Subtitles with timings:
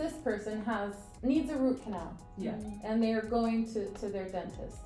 [0.00, 2.54] this person has needs a root canal Yeah.
[2.84, 4.78] and they're going to, to their dentist.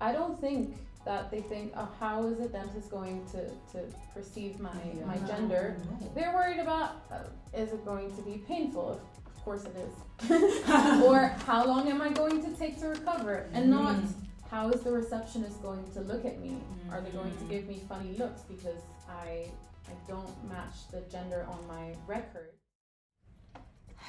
[0.00, 4.58] I don't think that they think, oh, how is a dentist going to, to perceive
[4.58, 4.74] my,
[5.06, 5.76] my gender?
[6.14, 7.18] They're worried about, uh,
[7.56, 9.00] is it going to be painful?
[9.26, 10.68] Of course it is.
[11.04, 13.46] or how long am I going to take to recover?
[13.52, 14.08] And not, Mm.
[14.50, 16.58] how is the receptionist going to look at me?
[16.90, 17.50] Are they going to Mhm.
[17.50, 19.46] give me funny looks because I,
[19.86, 22.50] I don't match the gender on my record?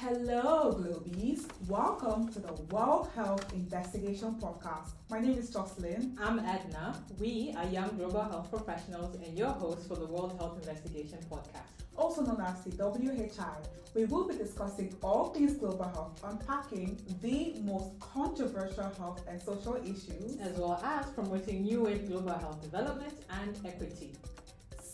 [0.02, 1.46] Hello, Globies.
[1.68, 4.92] Welcome to the World Health Investigation Podcast.
[5.10, 6.16] My name is Jocelyn.
[6.18, 6.94] I'm Edna.
[7.18, 11.84] We are young global health professionals and your hosts for the World Health Investigation Podcast.
[11.98, 13.56] also known as the WHI.
[13.94, 19.76] We will be discussing all things global health, unpacking the most controversial health and social
[19.84, 20.38] issues.
[20.40, 23.12] as well as promoting new wave global health development
[23.42, 24.12] and equity.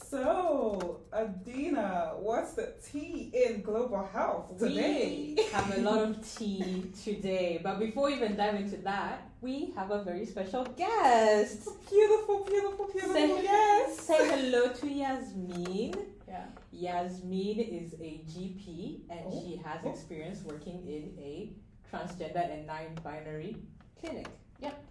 [0.09, 5.34] So, Adina, what's the tea in global health today?
[5.37, 9.73] We have a lot of tea today, but before we even dive into that, we
[9.74, 11.68] have a very special guest.
[11.90, 13.15] Beautiful, beautiful, beautiful.
[13.15, 14.01] Say- yes.
[14.01, 15.96] Say hello to Yasmeen.
[16.29, 16.46] Yeah.
[16.73, 19.43] Yasmeen is a GP and Oh.
[19.43, 19.91] she has Oh.
[19.91, 21.52] experience working in a
[21.91, 23.57] transgender and non-binary
[24.01, 24.29] clinic.
[24.60, 24.85] Yep.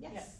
[0.00, 0.12] Yes.
[0.14, 0.36] Yes.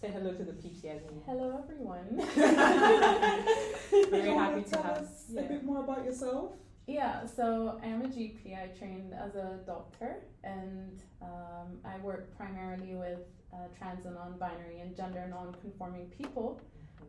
[0.00, 1.22] Say hello to the peeps, Yasmeen.
[1.26, 2.16] Hello, everyone.
[4.10, 5.40] Very You happy to tell have- us yeah.
[5.40, 6.52] a bit more about yourself.
[6.86, 8.54] Yeah, so I'm a GP.
[8.62, 13.20] I trained as a doctor, and um, I work primarily with
[13.52, 16.60] uh, trans and non-binary and gender non-conforming people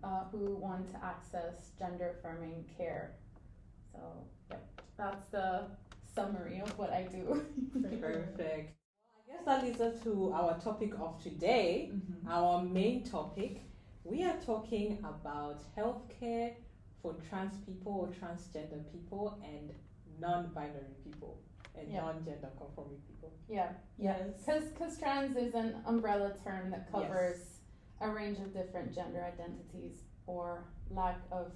[0.03, 3.11] uh, who want to access gender-affirming care.
[3.91, 3.99] So,
[4.49, 4.65] yep,
[4.97, 5.65] that's the
[6.15, 7.43] summary of what I do.
[8.01, 8.76] Perfect.
[9.27, 11.91] Well, I guess that leads us to our topic of today.
[11.93, 12.27] Mhm.
[12.29, 13.61] Our main topic.
[14.03, 16.53] We are talking about healthcare
[17.01, 19.73] for trans people or transgender people and
[20.19, 21.37] non-binary people
[21.75, 22.01] and Yeah.
[22.01, 23.31] non-gender conforming people.
[23.47, 24.43] Yeah, Yes.
[24.45, 27.59] because trans is an umbrella term that covers
[27.99, 31.51] a range of different gender identities or lack of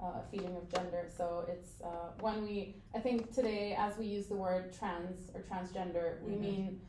[0.00, 1.06] uh, feeling of gender.
[1.08, 5.40] So it's uh, when we, I think today, as we use the word trans or
[5.42, 6.40] transgender, we Mhm.
[6.40, 6.80] mean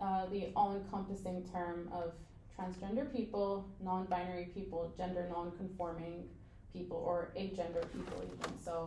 [0.00, 2.12] uh, the all encompassing term of
[2.58, 6.24] transgender people, non binary people, gender non conforming
[6.72, 8.58] people, or agender people, even.
[8.64, 8.86] So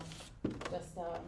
[0.72, 1.22] just, um,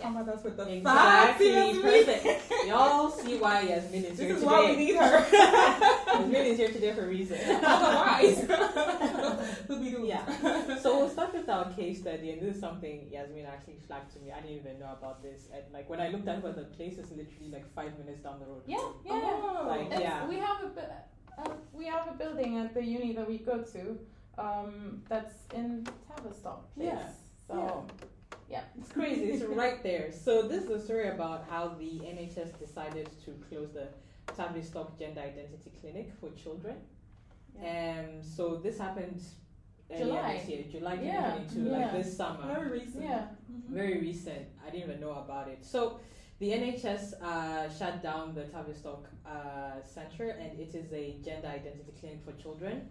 [0.00, 1.78] Come at us with the Exactly, facts.
[1.78, 2.52] Perfect.
[2.66, 5.24] Y'all see why Yasmeen is This here is why we need her.
[5.30, 7.38] Yasmeen is here today for a reason.
[7.64, 8.44] Otherwise,
[9.66, 10.06] doing?
[10.14, 10.24] Yeah.
[10.82, 14.18] So we'll start with our case study, and this is something Yasmeen actually flagged to
[14.20, 14.32] me.
[14.32, 15.48] I didn't even know about this.
[15.52, 18.40] And like when I looked at where the place is literally like five minutes down
[18.40, 18.62] the road.
[18.66, 19.12] yeah, yeah.
[19.14, 19.66] Oh.
[19.68, 20.26] Like, yeah.
[20.26, 20.70] We have a
[21.38, 23.98] uh, we have a building at the uni that we go to
[24.38, 26.88] um, that's in Tavistock place.
[26.88, 27.08] Yeah,
[27.48, 27.86] So
[28.48, 28.62] yeah.
[28.78, 29.24] It's crazy.
[29.32, 30.12] It's right there.
[30.12, 33.88] So this is a story about how the NHS decided to close the
[34.36, 36.76] Tavistock Gender Identity Clinic for children.
[37.58, 38.22] Um.
[38.22, 39.22] So this happened
[39.94, 40.36] earlier July.
[40.38, 41.96] this year, July Yeah, 2022, like yeah.
[41.96, 42.46] this summer.
[42.54, 43.02] Very recent.
[43.04, 43.26] Yeah.
[43.52, 43.68] Mhm.
[43.70, 44.46] very recent.
[44.66, 45.64] I didn't even know about it.
[45.64, 46.00] So,
[46.40, 51.92] the NHS uh, shut down the Tavistock uh, Centre, and it is a gender identity
[51.98, 52.88] clinic for children.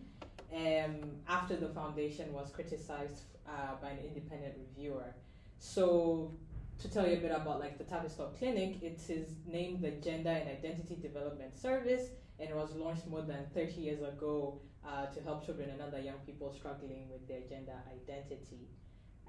[0.54, 0.96] Um,
[1.28, 5.14] after the foundation was criticized uh, by an independent reviewer.
[5.60, 6.32] So,
[6.80, 10.30] to tell you a bit about like the Tavistock Clinic, it is named the Gender
[10.30, 12.10] and Identity Development Service,
[12.40, 16.00] and it was launched more than 30 years ago uh, to help children and other
[16.00, 18.68] young people struggling with their gender identity.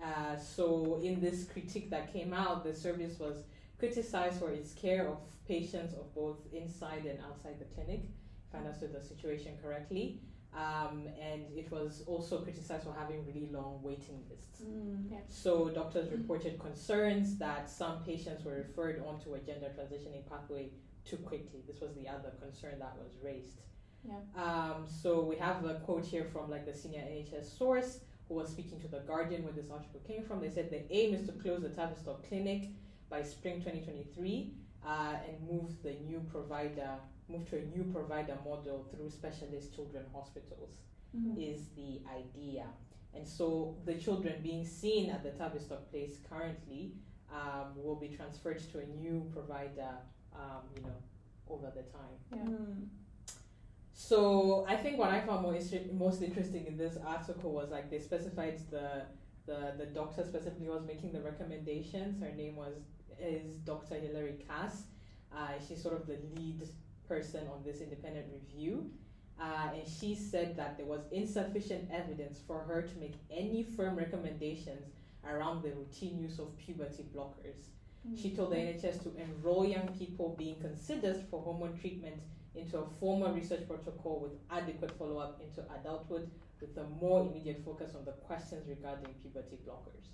[0.02, 3.44] Uh, so, in this critique that came out, the service was
[3.78, 8.02] criticized for its care of patients of both inside and outside the clinic,
[8.48, 10.20] if I understood the situation correctly.
[10.56, 14.62] Um, and it was also criticized for having really long waiting lists.
[14.62, 15.10] Mm.
[15.10, 15.18] Yeah.
[15.28, 20.70] So, doctors reported concerns that some patients were referred onto a gender transitioning pathway
[21.04, 21.62] too quickly.
[21.66, 23.60] This was the other concern that was raised.
[24.06, 24.42] Yeah.
[24.42, 28.48] Um, so we have a quote here from like the senior NHS source who was
[28.50, 30.40] speaking to the Guardian where this article came from.
[30.40, 32.68] They said the aim is to close the Tavistock clinic
[33.10, 34.52] by spring 2023
[34.86, 36.90] uh, and move the new provider,
[37.28, 40.70] move to a new provider model through specialist children hospitals
[41.16, 41.38] Mhm.
[41.38, 42.66] is the idea.
[43.14, 46.92] And so the children being seen at the Tavistock place currently
[47.32, 49.94] um, will be transferred to a new provider,
[50.34, 50.96] um, you know,
[51.48, 52.16] over the time.
[52.32, 52.38] Yeah.
[52.44, 52.88] Mm.
[53.94, 58.00] So I think what I found most most interesting in this article was like they
[58.00, 59.02] specified the
[59.46, 62.20] the the doctor specifically was making the recommendations.
[62.20, 62.74] Her name was
[63.20, 63.94] is Dr.
[63.94, 64.82] Hilary Cass.
[65.32, 66.68] Uh, she's sort of the lead
[67.08, 68.90] person on this independent review.
[69.40, 73.96] Uh, and she said that there was insufficient evidence for her to make any firm
[73.96, 74.92] recommendations
[75.28, 77.70] around the routine use of puberty blockers.
[78.16, 82.16] She told the NHS to enroll young people being considered for hormone treatment
[82.54, 86.30] into a formal research protocol with adequate follow up into adulthood
[86.60, 90.06] with a more immediate focus on the questions regarding puberty blockers.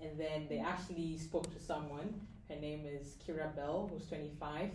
[0.00, 2.20] And then they actually spoke to someone.
[2.48, 4.70] Her name is Keira Bell, who's 25.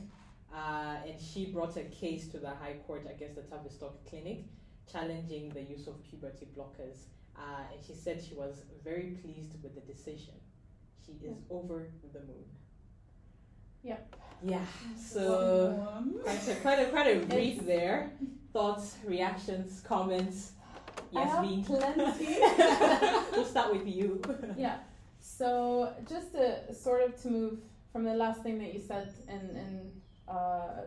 [0.53, 4.45] Uh, and she brought a case to the High Court against the Tavistock Clinic,
[4.91, 7.05] challenging the use of puberty blockers.
[7.37, 10.33] Uh, and she said she was very pleased with the decision.
[11.05, 12.45] She is over the moon.
[13.83, 14.15] Yep.
[14.43, 14.65] Yeah.
[14.97, 18.11] So quite a quite a quite a brief there.
[18.53, 20.51] Thoughts, reactions, comments.
[21.15, 21.65] I have Yasmeen.
[21.65, 22.37] plenty.
[23.31, 24.21] we'll start with you.
[24.57, 24.77] yeah.
[25.19, 27.59] So just to sort of to move
[27.91, 30.81] from the last thing that you said and and uh,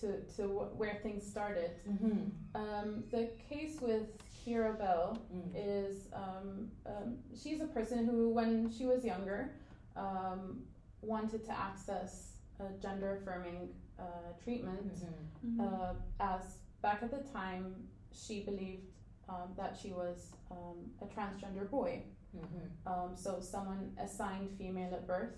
[0.00, 1.70] to to wh- where things started.
[1.88, 2.22] Mm-hmm.
[2.54, 4.06] Um, the case with
[4.46, 5.50] Keira Bell Mm.
[5.56, 9.50] is um, um, she's a person who, when she was younger,
[9.96, 10.62] um,
[11.06, 13.68] wanted to access a gender affirming
[13.98, 14.02] uh,
[14.42, 14.92] treatment.
[14.94, 15.60] Mm-hmm.
[15.60, 17.74] Uh, as back at the time,
[18.12, 18.82] she believed
[19.28, 22.02] um, that she was um, a transgender boy.
[22.36, 22.92] Mm-hmm.
[22.92, 25.36] Um, so someone assigned female at birth,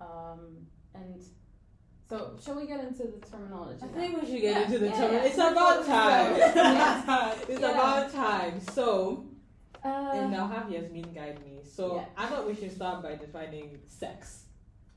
[0.00, 1.20] um, and
[2.08, 3.80] so shall we get into the terminology?
[3.82, 3.92] I now?
[3.92, 5.12] think we should get Yeah, into the yeah, term.
[5.12, 5.24] yeah.
[5.24, 6.36] It's about time.
[6.36, 7.34] Yeah.
[7.48, 7.70] it's Yeah.
[7.70, 8.60] about time.
[8.72, 9.26] So,
[9.82, 11.60] Uh, and I'll have Yasmeen guide me.
[11.64, 12.04] So, Yeah.
[12.16, 14.44] I thought we should start by defining sex.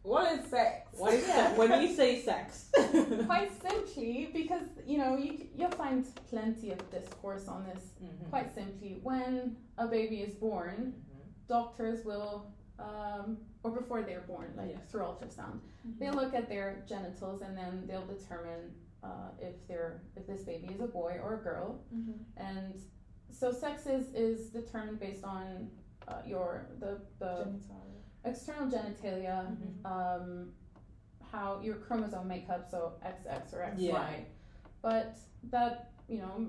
[0.03, 0.89] What is sex?
[0.97, 1.55] What is Yeah.
[1.57, 2.69] when you say sex?
[3.25, 7.83] quite simply, because you know you you'll find plenty of discourse on this.
[8.03, 8.29] Mhm.
[8.29, 11.47] Quite simply, when a baby is born, Mhm.
[11.47, 14.79] doctors will, um, or before they're born, like Yeah.
[14.89, 15.59] through ultrasound,
[15.99, 20.67] they look at their genitals and then they'll determine uh, if they're if this baby
[20.73, 21.83] is a boy or a girl.
[21.93, 22.19] Mhm.
[22.37, 22.81] And
[23.31, 25.69] so sex is is determined based on
[26.07, 28.02] uh, your the the Genital.
[28.25, 29.85] External genitalia, Mhm.
[29.85, 30.53] um,
[31.31, 33.77] how your chromosome makeup, so XX or XY.
[33.79, 34.19] Yeah.
[34.81, 35.17] But
[35.49, 36.47] that, you know,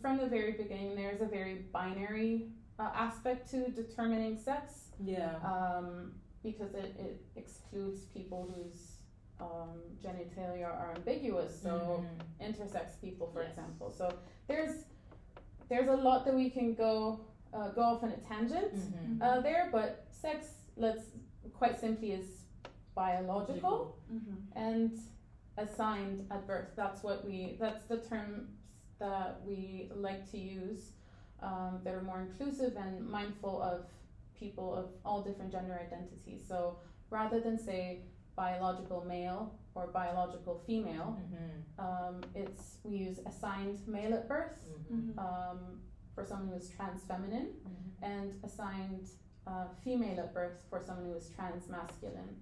[0.00, 5.36] from the very beginning, there's a very binary uh, aspect to determining sex Yeah.
[5.44, 8.96] um, because it, it excludes people whose
[9.40, 12.04] um, genitalia are ambiguous, so
[12.40, 12.48] Mhm.
[12.48, 13.50] intersex people, for Yes.
[13.50, 13.90] example.
[13.90, 14.84] So there's
[15.68, 17.20] there's a lot that we can go
[17.54, 19.20] uh, go off on a tangent Mhm.
[19.22, 21.04] uh, there, but sex, let's
[21.54, 22.44] quite simply, is
[22.94, 24.36] biological Mhm.
[24.54, 24.98] and
[25.56, 26.70] assigned at birth.
[26.76, 27.56] That's what we.
[27.58, 28.50] That's the terms
[28.98, 30.92] that we like to use.
[31.40, 33.86] Um, that are more inclusive and mindful of
[34.36, 36.46] people of all different gender identities.
[36.46, 36.78] So
[37.10, 38.04] rather than say
[38.36, 41.80] biological male or biological female, Mhm.
[41.84, 45.14] um, it's we use assigned male at birth Mhm.
[45.14, 45.18] Mhm.
[45.18, 45.82] um,
[46.14, 47.90] for someone who is trans feminine Mhm.
[48.02, 49.08] and assigned
[49.46, 52.36] uh, female at birth for someone who is trans masculine.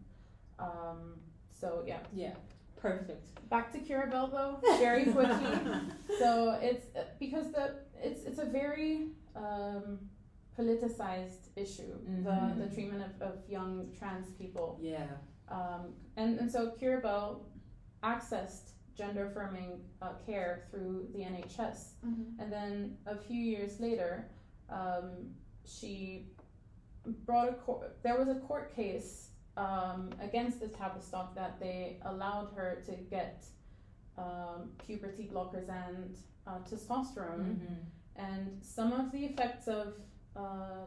[0.58, 1.14] Um,
[1.52, 2.34] so yeah, Yeah.
[2.76, 3.26] Perfect.
[3.50, 5.46] back to Keira Bell though, very quickly.
[6.18, 9.98] so it's uh, because the it's it's a very um,
[10.58, 12.24] politicized issue Mhm.
[12.24, 15.06] the the treatment of, of young trans people Yeah.
[15.48, 17.46] um, and and so Keira Bell
[18.02, 22.38] accessed gender affirming uh, care through the NHS Mhm.
[22.40, 24.26] and then a few years later,
[24.70, 26.26] um, she
[27.26, 27.96] brought a court.
[28.02, 33.44] There was a court case um, against the Tavistock that they allowed her to get
[34.18, 36.16] um, puberty blockers and
[36.46, 37.76] uh, testosterone, Mhm.
[38.16, 39.94] and some of the effects of
[40.36, 40.84] uh,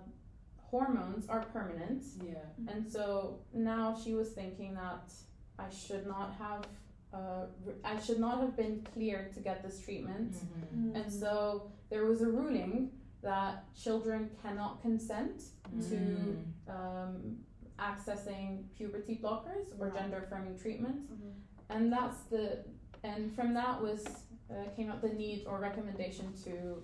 [0.58, 2.04] hormones are permanent.
[2.24, 2.36] Yeah.
[2.68, 5.12] And so now she was thinking that
[5.60, 6.66] I should not have.
[7.14, 7.46] Uh,
[7.84, 10.34] I should not have been cleared to get this treatment.
[10.34, 10.96] Mhm.
[10.96, 12.92] And so there was a ruling
[13.24, 15.44] that children cannot consent
[15.90, 16.46] to Mm.
[16.70, 17.38] um,
[17.80, 21.34] accessing puberty blockers or gender affirming treatment, Mhm.
[21.70, 22.64] and that's the
[23.04, 24.06] and from that was
[24.50, 26.84] uh, came out the need or recommendation to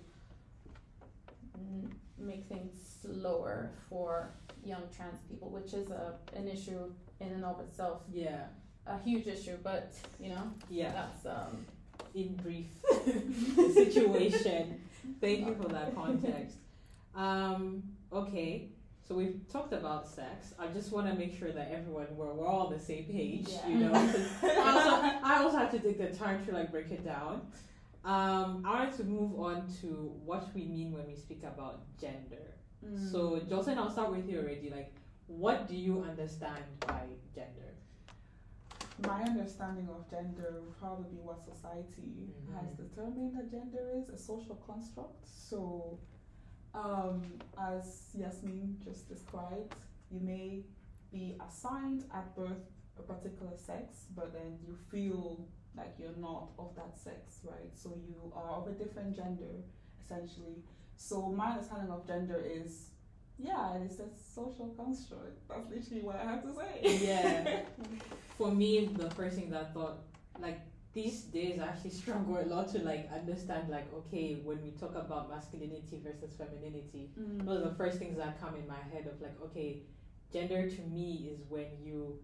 [1.54, 4.30] n- make things slower for
[4.64, 8.46] young trans people, which is a an issue in and of itself, Yeah.
[8.86, 9.56] a huge issue.
[9.62, 10.92] But you know Yeah.
[10.92, 11.66] that's um,
[12.14, 14.80] in brief the situation.
[15.20, 16.56] Thank you for that context.
[17.14, 18.68] Um, okay,
[19.06, 20.54] so we've talked about sex.
[20.58, 23.48] I just want to make sure that everyone we're, we're all on the same page.
[23.68, 23.92] You know.
[23.92, 23.98] I
[24.42, 27.42] also I also have to take the time to like break it down.
[28.04, 32.54] Um, I wanted to move on to what we mean when we speak about gender.
[32.84, 33.12] Mm.
[33.12, 34.70] So, Jocelyn, I'll start with you already.
[34.70, 34.94] Like,
[35.26, 37.02] what do you understand by
[37.34, 37.74] gender?
[39.06, 42.54] My understanding of gender would probably be what society Mhm.
[42.54, 45.26] has determined that gender is a social construct.
[45.26, 45.98] So,
[46.74, 49.74] um, as Yasmeen just described,
[50.10, 50.64] you may
[51.10, 56.74] be assigned at birth a particular sex, but then you feel like you're not of
[56.74, 57.74] that sex, right?
[57.76, 59.62] So you are of a different gender,
[60.00, 60.62] essentially.
[60.96, 62.90] So my understanding of gender is,
[63.42, 65.48] yeah, it's a social construct.
[65.48, 66.98] That's literally what I have to say.
[67.06, 67.60] Yeah.
[68.38, 69.98] For me, the first thing that I thought,
[70.40, 70.60] like
[70.92, 74.94] these days, I actually struggle a lot to like understand, like, okay, when we talk
[74.94, 77.44] about masculinity versus femininity, Mm.
[77.46, 79.82] those are the first things that come in my head of like, okay,
[80.32, 82.18] gender to me is when you,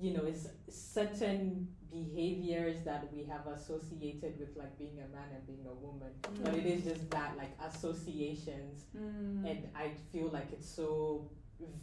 [0.00, 5.46] you know, it's certain behaviors that we have associated with like being a man and
[5.46, 6.10] being a woman,
[6.42, 9.44] but it is just that like associations, Mm.
[9.50, 11.30] and I feel like it's so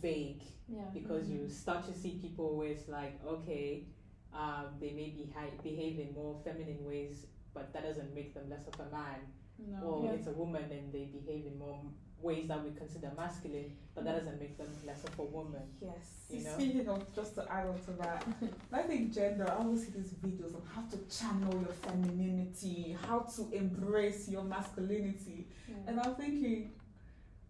[0.02, 0.86] vague Yeah.
[0.94, 3.86] because you start to see people with like okay
[4.34, 8.50] um, they may be high, behave in more feminine ways but that doesn't make them
[8.50, 9.20] less of a man
[9.60, 9.78] No.
[9.88, 10.12] or Yeah.
[10.14, 11.80] it's a woman and they behave in more
[12.22, 15.94] ways that we consider masculine but that doesn't make them less of a woman Yes.
[16.30, 16.54] You know?
[16.56, 18.26] Speaking of, just to add on to that,
[18.74, 23.20] I think gender, I always see these videos on how to channel your femininity, how
[23.20, 25.48] to embrace your masculinity.
[25.70, 25.76] Yeah.
[25.88, 26.72] And I'm thinking,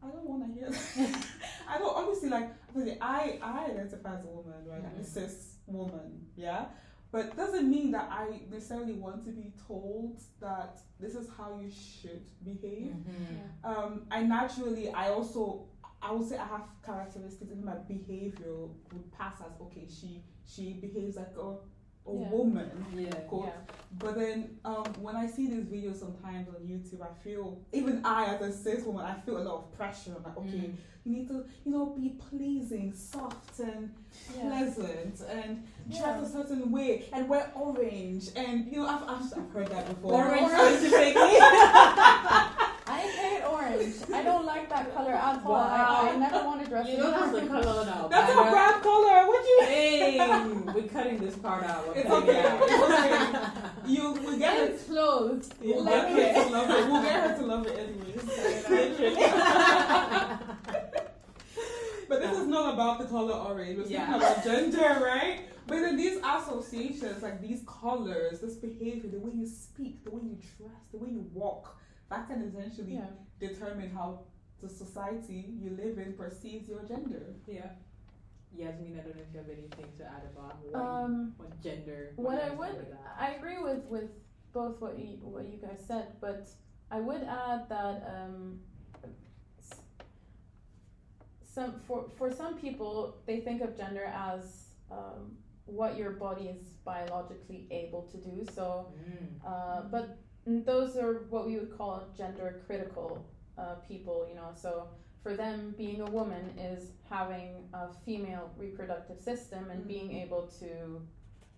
[0.03, 1.25] I don't want to hear that.
[1.69, 4.77] I don't, obviously, like, obviously, I, I identify as a woman, right?
[4.86, 5.05] I'm a Mhm.
[5.05, 6.65] cis woman, yeah?
[7.12, 11.72] But doesn't mean that I necessarily want to be told that this is how you
[11.72, 12.94] should behave.
[13.06, 13.70] Yeah.
[13.70, 15.68] Um, I naturally, I also,
[16.02, 18.56] I would say I have characteristics in my behavior
[18.92, 19.88] would pass as okay.
[19.88, 21.56] She she behaves like a
[22.08, 22.30] a Yeah.
[22.30, 22.86] woman.
[22.96, 23.10] yeah.
[23.32, 23.50] Yeah.
[24.00, 28.26] But then um, when I see these videos sometimes on YouTube, I feel even I
[28.36, 30.12] as a cis woman, I feel a lot of pressure.
[30.18, 30.76] I'm like, okay, Mm.
[31.06, 33.94] you need to, you know, be pleasing, soft, and
[34.40, 39.52] pleasant, and dress a certain way, and wear orange, and you know, I've, I've, I've
[39.52, 40.14] heard that before.
[40.14, 40.84] orange Orange.
[43.00, 43.96] specifically I hate orange.
[44.13, 45.56] I don't like that color at all.
[45.56, 48.36] I, I never want to dress you in know that's the color now That's a
[48.36, 48.51] Banner.
[48.51, 49.27] brand color.
[49.27, 49.60] What you?
[49.66, 50.18] hey
[50.74, 52.39] we're cutting this part out we're It's okay.
[52.39, 53.36] it okay.
[53.88, 54.70] You will get it.
[54.72, 55.50] It's clothes.
[55.62, 56.88] We'll Let get me- her to love it.
[56.92, 58.24] We'll get her to love it anyways.
[62.10, 63.77] But this is not about the color orange.
[63.77, 64.16] We're speaking Yeah.
[64.16, 65.42] about gender, right?
[65.68, 70.22] But then these associations, like these colors, this behavior, the way you speak, the way
[70.24, 71.77] you dress, the way you walk,
[72.10, 73.10] that can essentially Yeah.
[73.40, 74.20] determine how
[74.62, 77.36] the society you live in perceives your gender.
[77.46, 77.70] Yeah.
[78.56, 82.14] Yasmeen, I don't know if you have anything to add about what, Um, what gender.
[82.16, 82.96] what you I would, think.
[83.20, 84.10] I agree with with
[84.54, 86.50] both what you what you guys said, but
[86.90, 88.62] I would add that um,
[91.44, 96.64] some for for some people they think of gender as um, what your body is
[96.86, 98.46] biologically able to do.
[98.46, 99.46] So, Mm.
[99.46, 103.25] uh, but those are what we would call gender critical
[103.58, 104.25] uh, people.
[104.30, 104.88] You know, so
[105.24, 109.88] for them, being a woman is having a female reproductive system and Mhm.
[109.88, 111.01] being able to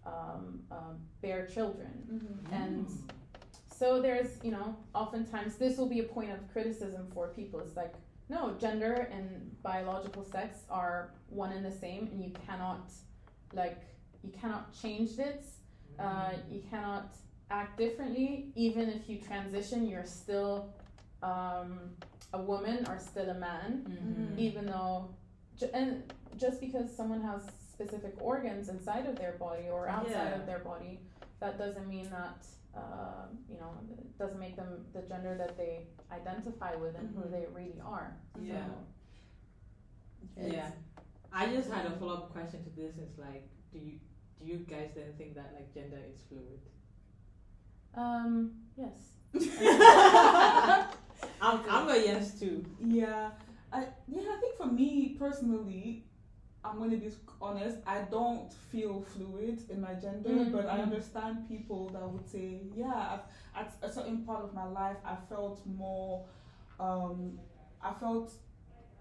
[0.06, 1.92] um, um, bear children.
[2.12, 2.54] Mm-hmm.
[2.54, 2.88] And
[3.80, 7.60] so there's, you know, oftentimes this will be a point of criticism for people.
[7.60, 7.94] It's like,
[8.30, 9.26] no, gender and
[9.62, 12.92] biological sex are one and the same, and you cannot,
[13.54, 13.82] like,
[14.24, 15.44] you cannot change it.
[16.00, 17.14] Uh, you cannot
[17.50, 18.52] act differently.
[18.56, 20.74] Even if you transition, you're still
[21.24, 21.80] um,
[22.34, 24.38] a woman or still a man Mhm.
[24.40, 25.10] even though
[25.58, 27.42] ju- and just because someone has
[27.74, 30.40] specific organs inside of their body or outside Yeah.
[30.40, 31.00] of their body
[31.42, 35.88] that doesn't mean that uh, you know it doesn't make them the gender that they
[36.12, 37.32] identify with and who Mhm.
[37.32, 38.66] they really are Yeah.
[40.36, 40.72] so, Yeah.
[41.34, 42.98] I just had a follow up question to this.
[42.98, 44.00] It's like, do you
[44.40, 46.62] do you guys then think that like gender is fluid?
[48.00, 48.98] Um yes
[51.42, 52.66] I'm, I'm a yes too.
[52.82, 53.30] Yeah,
[53.72, 54.22] I yeah.
[54.36, 56.04] I think for me personally,
[56.64, 57.78] I'm going to be honest.
[57.86, 60.52] I don't feel fluid in my gender, Mhm.
[60.52, 63.26] but I understand people that would say, yeah, I've,
[63.62, 66.26] at a certain part of my life, I felt more.
[66.80, 67.40] Um,
[67.82, 68.34] I felt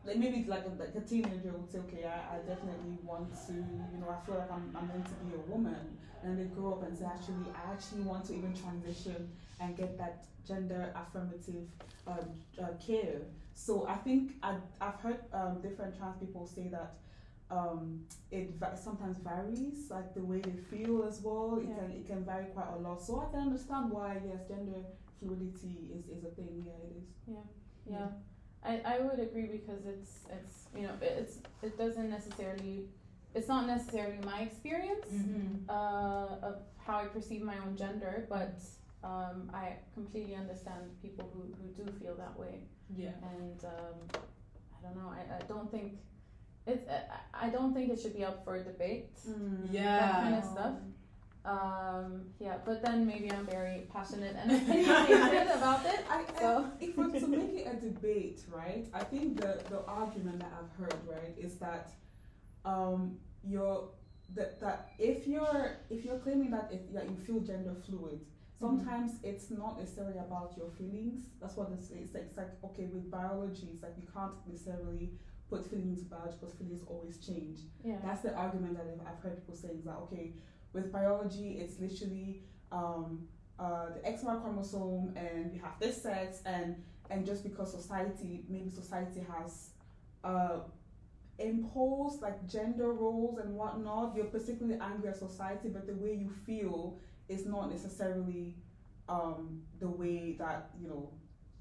[0.05, 3.53] like maybe like a, like a teenager would say, okay, I, I definitely want to,
[3.53, 6.73] you know, I feel like I'm, I'm meant to be a woman, and they grow
[6.75, 11.69] up and say, actually, I actually want to even transition and get that gender affirmative
[12.07, 12.31] um,
[12.63, 13.21] uh, care.
[13.55, 16.95] So I think I, I've heard um, different trans people say that
[17.51, 21.59] um, it va- sometimes varies, like the way they feel as well.
[21.59, 21.77] It Yeah.
[21.77, 23.03] can it can vary quite a lot.
[23.03, 24.81] So I can understand why yes, gender
[25.19, 26.65] fluidity is, is a thing.
[26.67, 27.09] Yeah, it is.
[27.27, 27.45] Yeah,
[27.91, 28.07] yeah
[28.69, 32.77] I, I would agree because it's it's you know it's it doesn't necessarily
[33.35, 35.71] it's not necessarily my experience Mm-hmm.
[35.71, 36.57] uh, of
[36.87, 38.57] how I perceive my own gender, but
[39.05, 42.57] um, I completely understand people who, who do feel that way.
[42.97, 43.11] Yeah.
[43.37, 43.97] And um,
[44.77, 45.99] I don't know, I, I don't think
[46.67, 49.17] it's I- I don't think it should be up for debate.
[49.71, 49.99] Yeah.
[50.01, 50.75] That kind of stuff.
[51.53, 56.01] Um, yeah, but then maybe I'm very passionate and opinionated about it.
[56.11, 58.87] I, So- I, if we're to make it a debate, right?
[58.93, 61.91] I think the, the argument that I've heard, right, is that
[62.65, 63.89] um, you're
[64.35, 68.21] that, that if you're if you're claiming that if, that you feel gender fluid,
[68.61, 71.23] sometimes it's not necessarily about your feelings.
[71.41, 72.25] That's what it's, it's like.
[72.29, 75.13] It's like okay, with biology, it's like you can't necessarily
[75.49, 77.61] put feelings into biology because feelings always change.
[77.83, 77.97] Yeah.
[78.05, 80.35] That's the argument that I've- I've heard people saying is that okay,
[80.73, 83.27] with biology, it's literally um,
[83.59, 86.77] uh, the XY chromosome, and we have this sex, and
[87.11, 89.71] and just because society, maybe society has
[90.25, 90.59] uh,
[91.39, 96.31] imposed like gender roles and whatnot, you're particularly angry at society, but the way you
[96.45, 96.99] feel
[97.29, 98.55] is not necessarily
[99.09, 101.11] um, the way that you know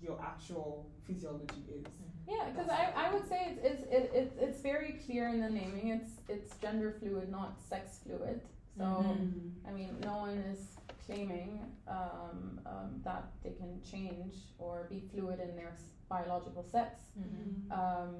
[0.01, 1.85] your actual physiology is.
[2.27, 5.49] Yeah, because I, I would say it's it's it, it, it's very clear in the
[5.49, 5.89] naming.
[5.89, 8.41] It's it's gender fluid, not sex fluid.
[8.77, 9.51] So Mhm.
[9.67, 11.51] I mean, no one is claiming
[11.87, 15.73] um, um, that they can change or be fluid in their
[16.09, 17.01] biological sex.
[17.17, 17.71] Mhm.
[17.71, 18.15] Um,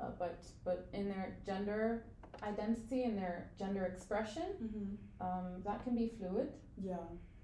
[0.00, 2.02] uh, but but in their gender
[2.42, 4.86] identity and their gender expression, Mm-hmm.
[5.26, 6.52] um, that can be fluid.
[6.76, 6.96] Yeah.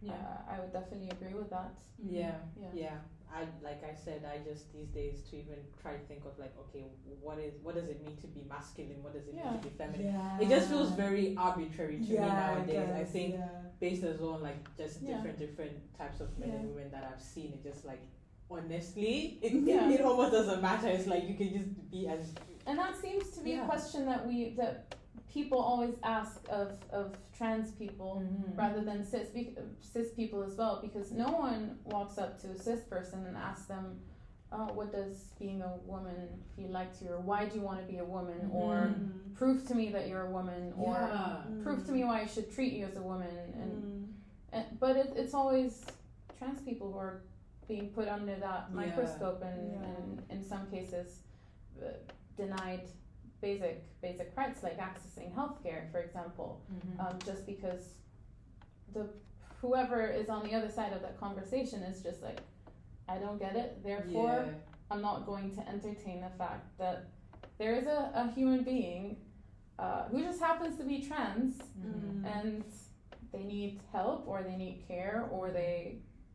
[0.02, 0.12] Yeah.
[0.12, 1.70] Uh, I would definitely agree with that.
[1.98, 2.34] Yeah.
[2.60, 2.72] Yeah.
[2.74, 2.98] Yeah.
[3.34, 6.52] I like I said, I just these days to even try to think of like,
[6.58, 6.84] okay,
[7.20, 9.02] what is what does it mean to be masculine?
[9.02, 9.50] What does it Yeah.
[9.50, 10.06] mean to be feminine?
[10.12, 10.40] Yeah.
[10.40, 12.88] It just feels very arbitrary to me Yeah, nowadays.
[12.90, 13.36] it I think
[13.80, 17.22] based as well on like just different different types of men and women that I've
[17.22, 18.02] seen, it just like
[18.50, 19.52] honestly, it,
[19.94, 20.88] it almost doesn't matter.
[20.88, 22.34] It's like you can just be as
[22.66, 24.94] And that seems to be a question that we that
[25.32, 28.22] people always ask of of trans people
[28.54, 29.28] rather than cis
[29.80, 33.66] cis people as well because no one walks up to a cis person and asks
[33.66, 33.98] them
[34.54, 37.80] oh, what does being a woman feel like to you or why do you want
[37.80, 39.34] to be a woman or Mhm.
[39.34, 41.40] prove to me that you're a woman or yeah.
[41.62, 44.12] prove to me why I should treat you as a woman and, Mm.
[44.52, 45.86] and but it, it's always
[46.38, 47.22] trans people who are
[47.66, 48.76] being put under that Yeah.
[48.82, 49.88] microscope and, Yeah.
[49.88, 51.20] and in some cases
[51.82, 51.86] uh,
[52.36, 52.82] denied
[53.46, 57.00] basic basic rights like accessing healthcare for example Mhm.
[57.02, 57.82] um, just because
[58.94, 59.04] the
[59.60, 62.40] whoever is on the other side of that conversation is just like
[63.08, 64.54] I don't get it therefore yeah.
[64.90, 66.98] I'm not going to entertain the fact that
[67.58, 69.16] there is a, a human being
[69.78, 72.24] uh, who just happens to be trans Mhm.
[72.36, 72.64] and
[73.32, 75.74] they need help or they need care or they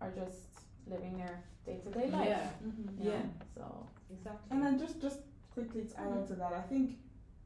[0.01, 0.41] are just
[0.93, 2.27] living their day to day life.
[2.27, 2.49] Yeah.
[2.67, 2.99] Mhm.
[2.99, 3.11] you know?
[3.11, 3.25] Yeah.
[3.55, 3.63] So
[4.15, 4.47] Exactly.
[4.51, 5.19] And then just just
[5.57, 6.33] quickly to add on mm-hmm.
[6.33, 6.97] to that, I think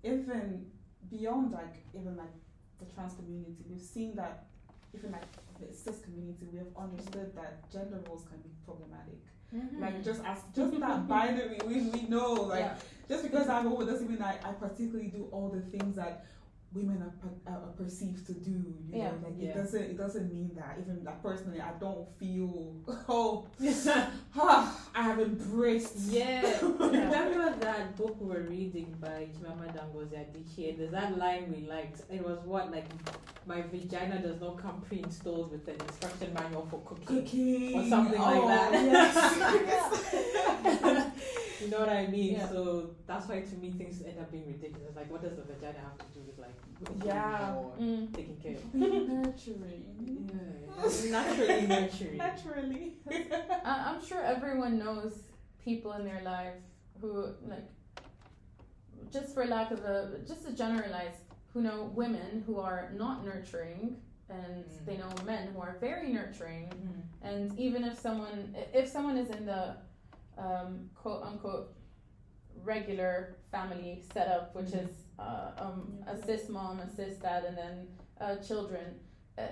[0.03, 0.65] even
[1.09, 2.35] beyond like even like
[2.79, 4.47] the trans community, we've seen that
[4.93, 5.23] even like
[5.59, 9.21] the cis community, we have understood that gender roles can be problematic.
[9.55, 9.81] Mm-hmm.
[9.81, 12.75] Like just as just that binary, we, we know like yeah.
[13.07, 16.25] just because I'm a woman doesn't mean I, I particularly do all the things that
[16.73, 18.51] women are, per- are perceived to do.
[18.51, 19.11] You Yeah.
[19.11, 19.49] know, like Yeah.
[19.49, 20.77] it doesn't it doesn't mean that.
[20.79, 22.75] Even like personally, I don't feel
[23.09, 24.09] oh yeah.
[24.35, 25.97] I have embraced.
[26.09, 30.77] Yeah, remember that book we were reading by Chimamanda Ngozi Adichie?
[30.77, 32.01] There's that line we liked.
[32.11, 32.85] It was what like
[33.45, 37.05] my vagina does not come pre-installed with an instruction manual for cooking.
[37.07, 38.71] Cooking Or something like oh, that.
[38.73, 40.01] Yes.
[41.61, 42.33] you know what I mean?
[42.33, 42.47] Yeah.
[42.49, 44.95] So that's why to me things end up being ridiculous.
[44.95, 46.60] Like, what does the vagina have to do with like cooking
[47.05, 47.55] Yeah.
[47.79, 48.13] Mm.
[48.13, 48.55] taking care?
[48.73, 50.29] of nurturing.
[50.29, 52.17] Yeah, naturally nurturing.
[52.17, 52.93] Naturally.
[53.65, 55.13] I, I'm sure everyone knows
[55.63, 56.55] people in their life
[56.99, 57.67] who like
[59.11, 61.15] just for lack of a just to generalize
[61.53, 63.97] who know women who are not nurturing
[64.29, 64.85] and Mm.
[64.85, 67.01] they know men who are very nurturing Mhm.
[67.21, 69.75] and even if someone if someone is in the
[70.37, 71.73] um, quote unquote
[72.63, 74.85] regular family setup which Mhm.
[74.85, 77.75] is uh, um, a cis mom a cis dad and then
[78.19, 78.85] uh, children
[79.37, 79.43] uh,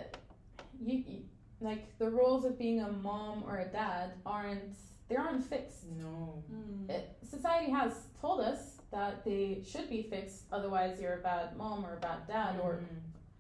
[0.82, 1.20] you, you
[1.62, 4.76] like the roles of being a mom or a dad aren't
[5.10, 6.44] they aren't fixed No.
[6.54, 6.90] Mm.
[6.90, 11.86] it, society has told us that they should be fixed otherwise you're a bad mom
[11.86, 13.00] or a bad dad or Mhm.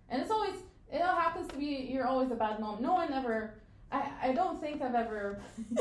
[0.09, 0.55] and it's always
[0.91, 2.81] it all happens to be you're always a bad mom.
[2.81, 3.37] No one ever
[3.91, 5.39] I, I don't think I've ever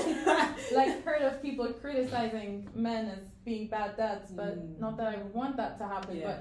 [0.79, 4.79] like heard of people criticizing men as being bad dads, but Mm.
[4.85, 6.27] not that I want that to happen, Yeah.
[6.29, 6.41] but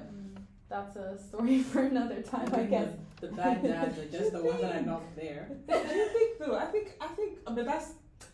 [0.72, 2.90] that's a story for another time, I guess.
[3.22, 5.44] The bad dads are just the ones that are not there.
[5.70, 7.90] I think though, I think I think but that's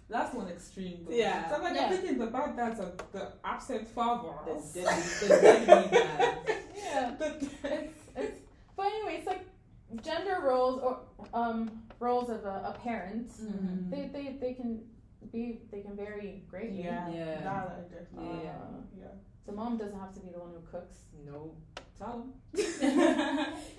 [0.10, 1.16] that's one extreme though.
[1.24, 1.50] Yeah.
[1.50, 1.86] So like Yeah.
[1.86, 4.34] I'm thinking the bad dads are the absent father.
[4.48, 6.50] The deadly, the deadly dads.
[6.84, 7.16] Yeah.
[7.20, 7.36] The-
[7.80, 8.40] It's it's
[8.76, 9.44] but anyway, it's like
[10.08, 10.94] gender roles or
[11.42, 11.60] um
[12.00, 13.30] roles of a, a parent.
[13.30, 13.90] Mhm.
[13.92, 14.72] They, they they can
[15.32, 16.84] be they can vary greatly.
[16.84, 17.10] yeah.
[17.10, 17.42] Yeah.
[17.42, 18.22] That I.
[18.22, 18.50] Yeah.
[18.50, 19.06] Uh, Yeah.
[19.46, 20.98] the mom doesn't have to be the one who cooks.
[21.26, 21.56] No,
[21.98, 22.28] tell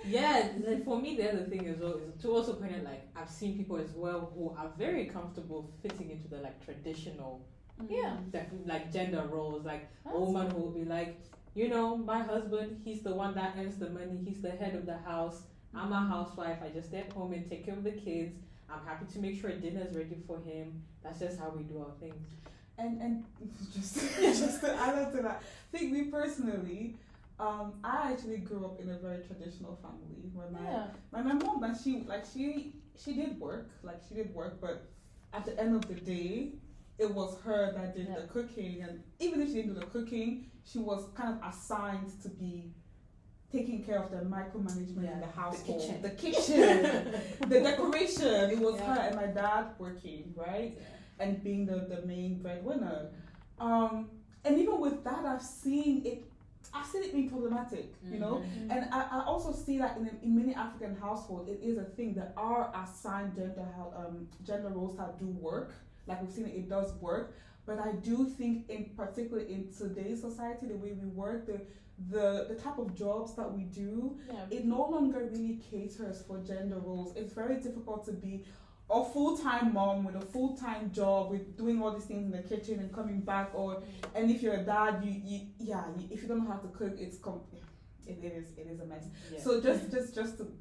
[0.07, 3.09] yeah, like for me, the other thing as well is to also point out like
[3.17, 7.47] I've seen people as well who are very comfortable fitting into the like traditional
[7.89, 8.17] Yeah.
[8.31, 9.65] def- like gender roles.
[9.65, 11.21] Like a That's- woman who will be like,
[11.55, 14.87] you know, my husband, he's the one that earns the money, he's the head of
[14.87, 15.43] the house.
[15.75, 16.59] I'm a housewife.
[16.65, 18.37] I just stay at home and take care of the kids.
[18.75, 20.83] I'm happy to make sure dinner's ready for him.
[21.03, 22.27] That's just how we do our things.
[22.79, 23.25] And and
[23.75, 26.97] just just to add to that, I think me personally,
[27.39, 30.87] um, I actually grew up in a very traditional family where my Yeah.
[31.13, 34.85] my, my mom and she like she she did work like she did work but
[35.33, 36.53] at the end of the day
[36.99, 38.21] it was her that did Yeah.
[38.21, 42.11] the cooking and even if she didn't do the cooking she was kind of assigned
[42.23, 42.71] to be
[43.55, 46.03] taking care of the micromanagement in Yeah, the the household kitchen.
[46.07, 46.67] the kitchen
[47.53, 48.87] the decoration it was Yeah.
[48.95, 50.73] her and my dad working right
[51.23, 53.01] and being the, the main breadwinner
[53.69, 53.93] um
[54.45, 56.19] and even with that i've seen it
[56.77, 58.71] i've seen it being problematic you know Mhm.
[58.73, 62.11] and I, I also see that in, in many African households, it is a thing
[62.19, 63.69] that are assigned gender
[64.01, 64.15] um,
[64.49, 65.71] gender roles that do work.
[66.09, 67.27] Like we've seen, it, it does work.
[67.69, 71.59] But I do think, in particular in today's society, the way we work, the
[72.09, 74.47] the the type of jobs that we do, Yeah.
[74.51, 77.17] it no longer really caters for gender roles.
[77.17, 78.45] It's very difficult to be
[78.91, 82.31] a full time mom with a full time job with doing all these things in
[82.31, 83.83] the kitchen and coming back or
[84.15, 86.69] and if you're a dad you, you yeah you, if you don't know how to
[86.69, 87.41] cook it's com-
[88.07, 89.41] it, it is it is a mess Yeah.
[89.41, 90.53] so just just just to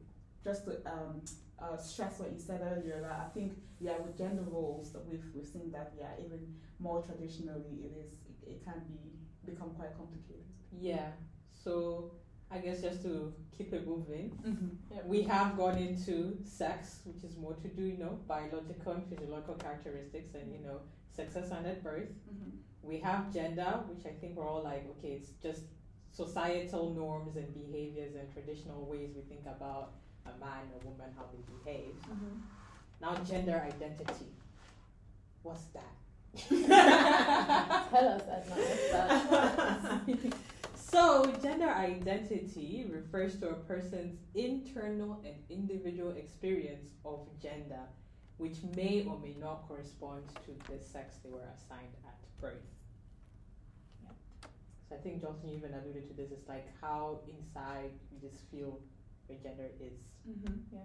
[0.41, 1.21] just to um
[1.59, 5.25] uh, stress what you said earlier that I think yeah with gender roles that we've
[5.35, 6.39] we've seen that yeah even
[6.79, 8.99] more traditionally it is it, it can be
[9.51, 10.45] become quite complicated
[10.79, 11.07] yeah.
[11.63, 12.11] So
[12.51, 15.07] I guess just to keep it moving, mm-hmm.
[15.07, 19.55] we have gone into sex, which is more to do, you know, biological and physiological
[19.55, 20.79] characteristics and, you know,
[21.15, 22.09] sex and at birth.
[22.09, 22.57] Mm-hmm.
[22.81, 25.61] We have gender, which I think we're all like, okay, it's just
[26.11, 29.93] societal norms and behaviors and traditional ways we think about
[30.25, 31.95] a man or woman, how they behave.
[32.07, 32.41] Mhm.
[33.01, 34.31] Now, gender identity.
[35.41, 35.95] What's that?
[37.89, 40.33] Tell us, Edna, what's that?
[40.93, 47.81] So, gender identity refers to a person's internal and individual experience of gender,
[48.37, 52.61] which may or may not correspond to the sex they were assigned at birth.
[54.87, 56.29] So, I think Johnson even alluded to this.
[56.29, 58.79] It's like how inside you just feel
[59.27, 59.97] your gender is.
[60.29, 60.77] Mm-hmm.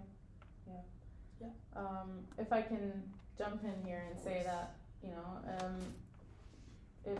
[1.75, 3.03] um, if I can
[3.37, 5.75] jump in here and say that, you know, um,
[7.05, 7.19] if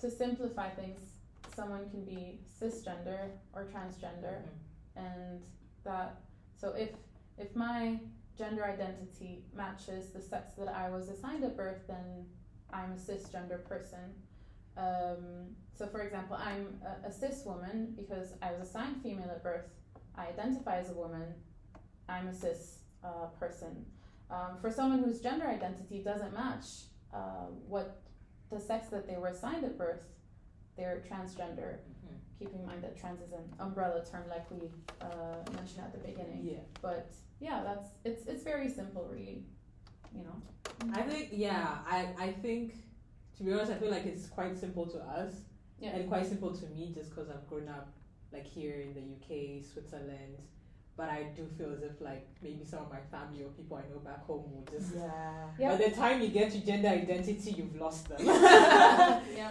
[0.00, 0.98] to simplify things,
[1.60, 4.38] someone can be cisgender or transgender,
[4.96, 5.42] and
[5.84, 6.20] that
[6.56, 6.90] so if
[7.38, 7.98] if my
[8.38, 12.26] gender identity matches the sex that I was assigned at birth, then
[12.72, 14.14] I'm a cisgender person.
[14.76, 19.42] Um, so, for example, I'm a, a cis woman because I was assigned female at
[19.42, 19.66] birth.
[20.16, 21.34] I identify as a woman.
[22.08, 23.84] I'm a cis uh, person.
[24.30, 26.66] Um, for someone whose gender identity doesn't match
[27.12, 28.00] uh, what
[28.50, 30.00] the sex that they were assigned at birth,
[30.76, 31.78] they're transgender.
[31.78, 32.18] Mhm.
[32.38, 35.98] Keep in mind that trans is an umbrella term, like we uh, mentioned at the
[35.98, 36.40] beginning.
[36.42, 36.58] Yeah.
[36.80, 39.44] But yeah, that's it's it's very simple, really.
[40.14, 40.94] You know.
[40.94, 42.74] I think, yeah, I, I think,
[43.36, 45.34] to be honest, I feel like it's quite simple to us.
[45.78, 45.96] Yeah.
[45.96, 47.88] and quite simple to me just because I've grown up
[48.32, 50.36] like here in the UK, Switzerland.
[51.00, 53.88] But I do feel as if like maybe some of my family or people I
[53.90, 54.94] know back home will just.
[54.94, 55.70] yeah Yeah.
[55.70, 58.18] By the time you get to gender identity, you've lost them.
[58.26, 59.22] yeah.
[59.34, 59.50] Yeah.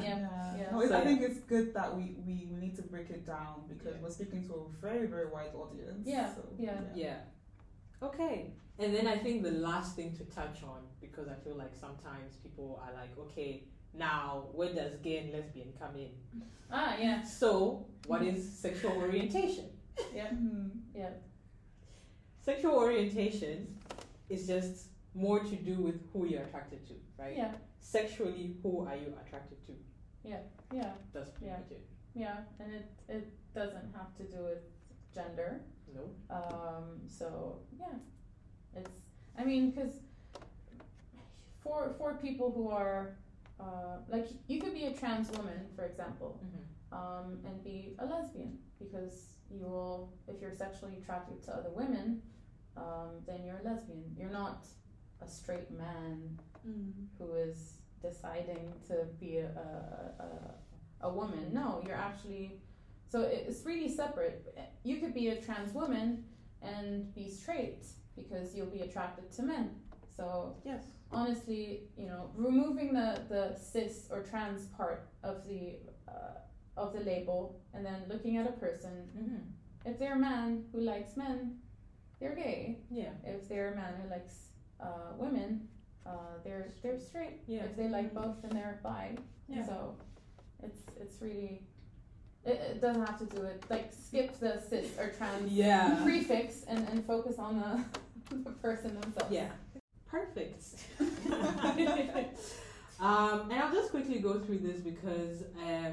[0.00, 0.70] yeah.
[0.70, 1.04] No, So, I yeah.
[1.04, 4.02] think it's good that we, we, we need to break it down because Yeah.
[4.04, 6.06] we're speaking to a very, very wide audience.
[6.06, 6.80] Yeah, So, yeah.
[6.94, 7.16] yeah.
[8.00, 8.52] Okay.
[8.78, 12.36] And then I think the last thing to touch on because I feel like sometimes
[12.44, 13.64] people are like, okay,
[13.94, 16.10] now where does gay and lesbian come in?
[16.70, 17.24] Ah, yeah.
[17.24, 19.64] So, what is sexual orientation?
[20.14, 20.30] Yeah.
[20.30, 20.70] Mhm.
[20.94, 21.10] Yeah.
[22.40, 23.76] Sexual orientation
[24.28, 27.36] is just more to do with who you're attracted to, right?
[27.36, 27.54] Yeah.
[27.80, 29.72] Sexually, who are you attracted to?
[30.24, 30.40] Yeah.
[30.72, 30.92] Yeah.
[31.12, 31.58] That's pretty Yeah.
[31.58, 31.86] much it.
[32.14, 32.44] Yeah.
[32.60, 34.62] And it it doesn't have to do with
[35.14, 35.60] gender.
[35.94, 36.04] No?
[36.30, 37.98] Um, so yeah,
[38.74, 38.90] it's.
[39.36, 39.94] I mean, because
[41.60, 43.16] for for people who are
[43.60, 46.40] uh, like you could be a trans woman, for example,
[46.92, 52.22] um, and be a lesbian because you will, if you're sexually attracted to other women,
[52.76, 54.04] um, then you're a lesbian.
[54.16, 54.66] You're not
[55.22, 56.38] a straight man
[57.18, 60.22] who is deciding to be a, a,
[61.04, 61.50] a, a woman.
[61.52, 62.60] No, you're actually,
[63.08, 64.54] so it's really separate.
[64.84, 66.24] You could be a trans woman
[66.62, 67.84] and be straight
[68.16, 69.70] because you'll be attracted to men.
[70.14, 70.82] So Yes.
[71.12, 76.40] honestly, you know, removing the the cis or trans part of the uh,
[76.78, 79.08] of the label, and then looking at a person.
[79.16, 79.90] Mm-hmm.
[79.90, 81.58] If they're a man who likes men,
[82.20, 82.78] they're gay.
[82.90, 83.10] Yeah.
[83.24, 84.48] If they're a man who likes
[84.80, 85.68] uh, women,
[86.06, 86.10] uh,
[86.44, 87.40] they're they're straight.
[87.46, 87.64] Yeah.
[87.64, 89.16] If they like both, then they're bi.
[89.48, 89.66] Yeah.
[89.66, 89.96] So
[90.62, 91.62] it's it's really
[92.44, 96.00] it, it doesn't have to do it like skip the cis or trans Yeah.
[96.02, 99.32] prefix and, and focus on the, the person themselves.
[99.32, 99.50] Yeah.
[100.06, 100.64] Perfect.
[103.00, 105.92] um, and I'll just quickly go through this because um,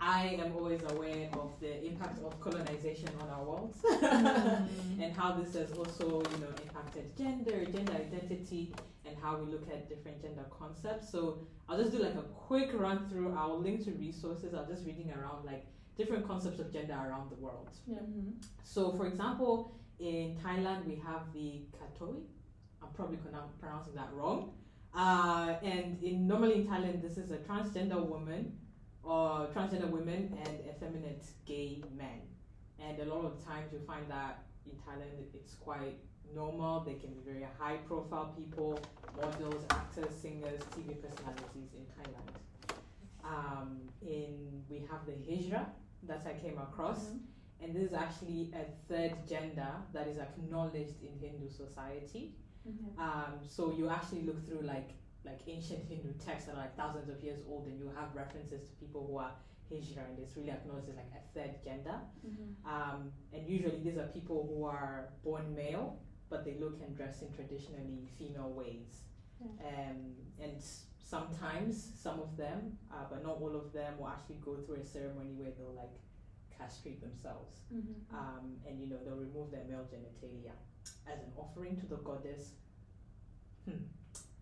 [0.00, 4.68] I am always aware of the impact of colonization on our world Mm.
[5.02, 9.68] and how this has also, you know, impacted gender, gender identity, and how we look
[9.70, 11.10] at different gender concepts.
[11.10, 13.34] So I'll just do like a quick run through.
[13.36, 14.54] I'll link to resources.
[14.54, 17.68] I'll just reading around like different concepts of gender around the world.
[17.86, 17.96] Yeah.
[17.98, 18.30] Mm-hmm.
[18.62, 22.22] So, for example, in Thailand, we have the Kathoey.
[22.82, 24.52] I'm probably pronou- pronouncing that wrong.
[24.94, 28.52] Uh, and in normally in Thailand, this is a transgender woman
[29.02, 32.20] or transgender women and effeminate gay men.
[32.78, 35.98] And a lot of times you find that in Thailand it's quite
[36.34, 36.80] normal.
[36.80, 38.78] They can be very high profile people,
[39.16, 42.30] models, actors, singers, TV personalities in Thailand.
[43.24, 45.66] Um, in we have the Hijra
[46.04, 47.20] that I came across Mhm.
[47.60, 52.34] and this is actually a third gender that is acknowledged in Hindu society.
[52.66, 52.98] Mhm.
[52.98, 57.08] Um, so you actually look through like like ancient Hindu texts that are like thousands
[57.08, 59.32] of years old, and you have references to people who are
[59.70, 62.00] Hijra, and it's really acknowledged as like a third gender.
[62.26, 62.54] Mhm.
[62.64, 67.22] Um, and usually these are people who are born male, but they look and dress
[67.22, 69.02] in traditionally female ways.
[69.42, 70.60] Um, and
[71.02, 74.84] sometimes some of them, uh, but not all of them, will actually go through a
[74.84, 75.96] ceremony where they'll like
[76.50, 77.94] castrate themselves Mhm.
[78.12, 80.52] um, and you know they'll remove their male genitalia
[81.06, 82.52] as an offering to the goddess
[83.64, 83.78] hmm.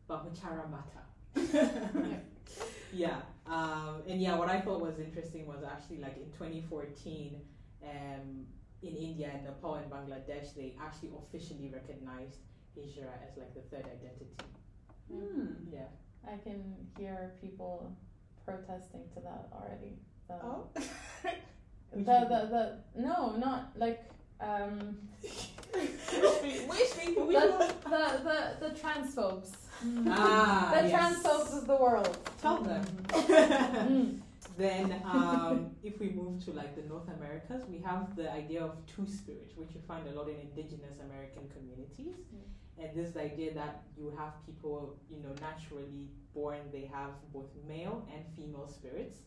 [0.08, 1.02] Bahuchara Mata.
[2.92, 7.40] yeah, um, and yeah, what I thought was interesting was actually like in 2014,
[7.82, 8.46] um,
[8.82, 12.38] in India and Nepal and Bangladesh, they actually officially recognized
[12.76, 14.36] Hijra as like the third identity.
[15.12, 15.46] Hmm.
[15.72, 15.86] Yeah.
[16.26, 17.90] I can hear people
[18.44, 19.98] protesting to that already.
[20.28, 20.68] The, Oh.
[21.92, 24.98] the, the, the, no, not like um,
[25.74, 27.26] Which people?
[27.26, 29.50] Which the, the, the, the transphobes.
[30.08, 31.22] Ah, the yes.
[31.22, 32.16] transphobes of the world.
[32.40, 32.84] Tell them.
[33.08, 34.20] Mm.
[34.58, 38.74] Then, um, if we move to like the North Americas, we have the idea of
[38.92, 42.16] two spirit, which you find a lot in indigenous American communities.
[42.76, 47.10] And this is the idea that you have people, you know, naturally born, they have
[47.32, 49.18] both male and female spirits.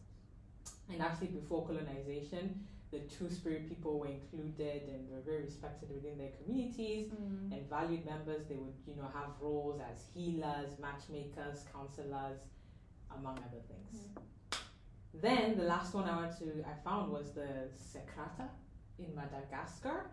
[0.91, 6.17] And actually, before colonization, the two spirit people were included and were very respected within
[6.17, 7.51] their communities Mm.
[7.53, 8.45] and valued members.
[8.47, 12.39] They would, you know, have roles as healers, matchmakers, counselors,
[13.17, 14.07] among other things.
[15.13, 18.47] Then the last one I went to, I found was the Sekrata
[18.97, 20.09] in Madagascar,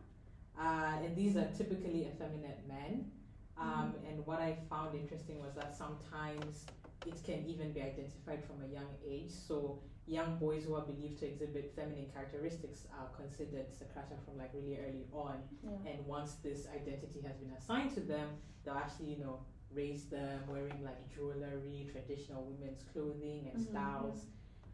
[0.58, 3.10] uh, and these are typically effeminate men.
[3.56, 6.64] Um, And what I found interesting was that sometimes
[7.06, 9.30] it can even be identified from a young age.
[9.30, 14.50] So young boys who are believed to exhibit feminine characteristics are considered Sekrata from like
[14.54, 15.36] really early on.
[15.62, 15.90] Yeah.
[15.92, 18.28] And once this identity has been assigned to them,
[18.64, 19.40] they'll actually, you know,
[19.70, 23.70] raise them wearing like jewelry, traditional women's clothing and Mhm.
[23.70, 24.26] styles,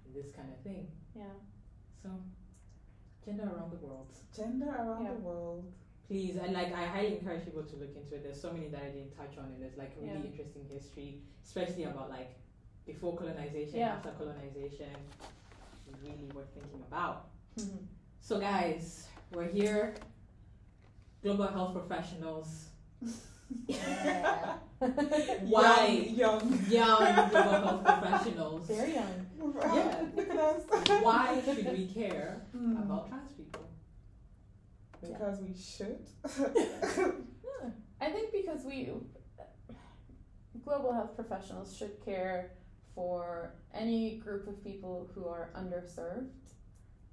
[0.05, 0.87] and this kind of thing.
[1.17, 1.35] Yeah.
[2.01, 2.11] So,
[3.25, 4.13] gender around the world.
[4.33, 5.15] Gender around Yeah.
[5.15, 5.73] the world.
[6.07, 8.23] Please, and like I highly encourage people to look into it.
[8.23, 10.31] There's so many that I didn't touch on, and there's like really Yeah.
[10.31, 12.37] interesting history, especially about like
[12.87, 13.95] before colonization, Yeah.
[13.97, 14.95] after colonization.
[16.03, 17.29] Really worth thinking about.
[17.57, 17.87] Mhm.
[18.21, 19.95] So, guys, we're here,
[21.23, 22.69] global health professionals,
[23.67, 24.59] Yeah.
[25.43, 25.87] Why?
[25.87, 26.43] Young.
[26.69, 26.71] young.
[26.71, 28.67] young global health professionals.
[28.67, 29.27] Very young.
[29.55, 30.05] Yeah.
[30.17, 30.63] Look at us.
[31.03, 32.77] Why should we care Hmm.
[32.79, 33.65] about trans people?
[35.01, 36.01] Because we should.
[36.25, 37.71] Yeah.
[38.01, 38.91] I think because we,
[40.65, 42.51] global health professionals should care
[42.95, 46.31] for any group of people who are underserved,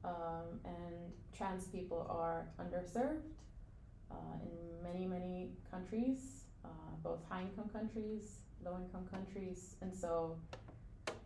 [0.04, 3.34] um, and trans people are underserved
[4.12, 6.68] uh, in many, many countries, uh,
[7.04, 10.38] both high income countries, low income countries, and so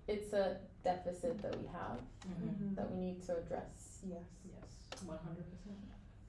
[0.08, 2.76] it's a deficit that we have Mhm.
[2.76, 4.00] that we need to address.
[4.08, 4.24] Yes.
[4.54, 5.78] Yes, one hundred percent.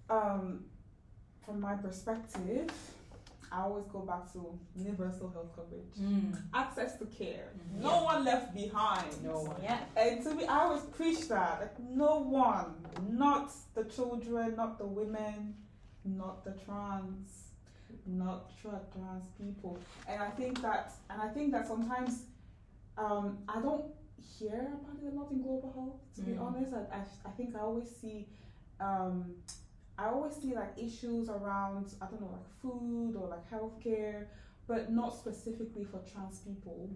[0.09, 0.65] Um,
[1.45, 2.71] from my perspective,
[3.53, 5.97] I always go back to universal health coverage,
[6.53, 7.83] access to care, Mhm.
[7.83, 9.11] no one left behind.
[9.13, 9.23] Mm.
[9.25, 9.63] No one.
[9.63, 9.81] Yeah.
[9.97, 12.75] And to me, I always preach that like no one,
[13.09, 15.55] not the children, not the women,
[16.05, 17.43] not the trans.
[18.09, 19.79] not trans people.
[20.09, 22.27] And I think that, and I think that sometimes,
[22.99, 23.87] um, I don't
[24.39, 26.01] hear about it a lot in global health.
[26.17, 26.41] To be Mm.
[26.47, 28.29] honest, I, I, I think I always see,
[28.81, 29.35] um,
[29.99, 34.27] I always see like issues around I don't know like food or like healthcare,
[34.69, 36.91] but not specifically for trans people.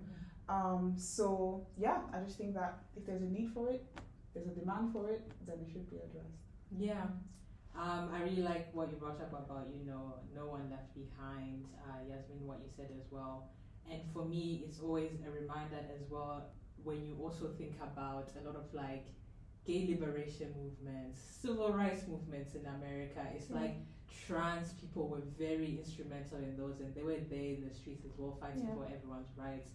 [0.49, 3.85] Um, so yeah, I just think that if there's a need for it,
[4.35, 6.41] there's a demand for it, then it should be addressed.
[6.77, 7.05] Yeah.
[7.77, 11.65] Um, I really like what you brought up about, you know, no one left behind.
[11.89, 13.51] Uh, Yasmeen, what you said as well.
[13.91, 16.51] And for me, it's always a reminder as well
[16.83, 19.07] when you also think about a lot of like
[19.67, 23.21] gay liberation movements, civil rights movements in America.
[23.35, 23.77] It's like
[24.27, 28.13] trans people were very instrumental in those and they were there in the streets as
[28.19, 28.75] well fighting Yeah.
[28.75, 29.71] for everyone's rights.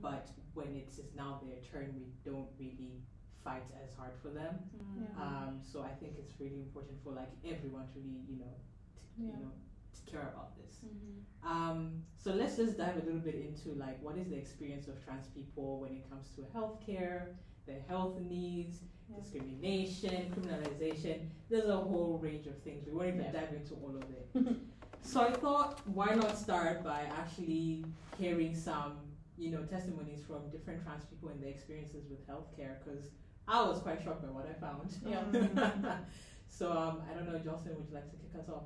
[0.00, 3.02] But when it is now their turn, we don't really
[3.44, 4.54] fight as hard for them.
[4.74, 5.22] Yeah.
[5.24, 8.54] Um, so I think it's really important for like everyone to really, you know,
[8.98, 9.52] to, you know,
[9.94, 10.74] to care about this.
[10.84, 11.48] Mm-hmm.
[11.48, 15.02] Um, so let's just dive a little bit into like what is the experience of
[15.04, 17.34] trans people when it comes to healthcare,
[17.66, 18.86] their health needs, Yeah.
[19.16, 21.28] Discrimination, criminalization.
[21.48, 22.86] There's a whole range of things.
[22.86, 23.32] We won't even Yeah.
[23.32, 24.56] dive into all of it.
[25.02, 27.84] so I thought, why not start by actually
[28.18, 28.98] hearing some,
[29.36, 32.78] you know, testimonies from different trans people and their experiences with healthcare?
[32.84, 33.10] Because
[33.48, 34.94] I was quite shocked by what I found.
[35.06, 35.98] Yeah.
[36.48, 38.64] so um, I don't know, Jocelyn, would you like to kick us off?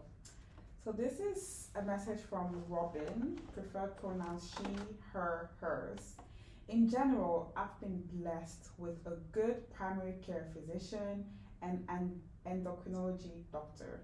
[0.85, 4.67] So this is a message from Robin, preferred pronouns she,
[5.15, 6.17] her, hers.
[6.69, 11.25] In general, I've been blessed with a good primary care physician
[11.61, 14.01] and an endocrinology doctor.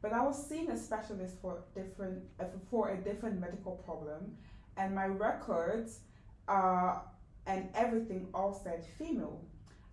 [0.00, 4.36] But I was seeing a specialist for different uh, for a different medical problem,
[4.76, 6.00] and my records
[6.48, 6.98] uh,
[7.46, 9.40] and everything all said female.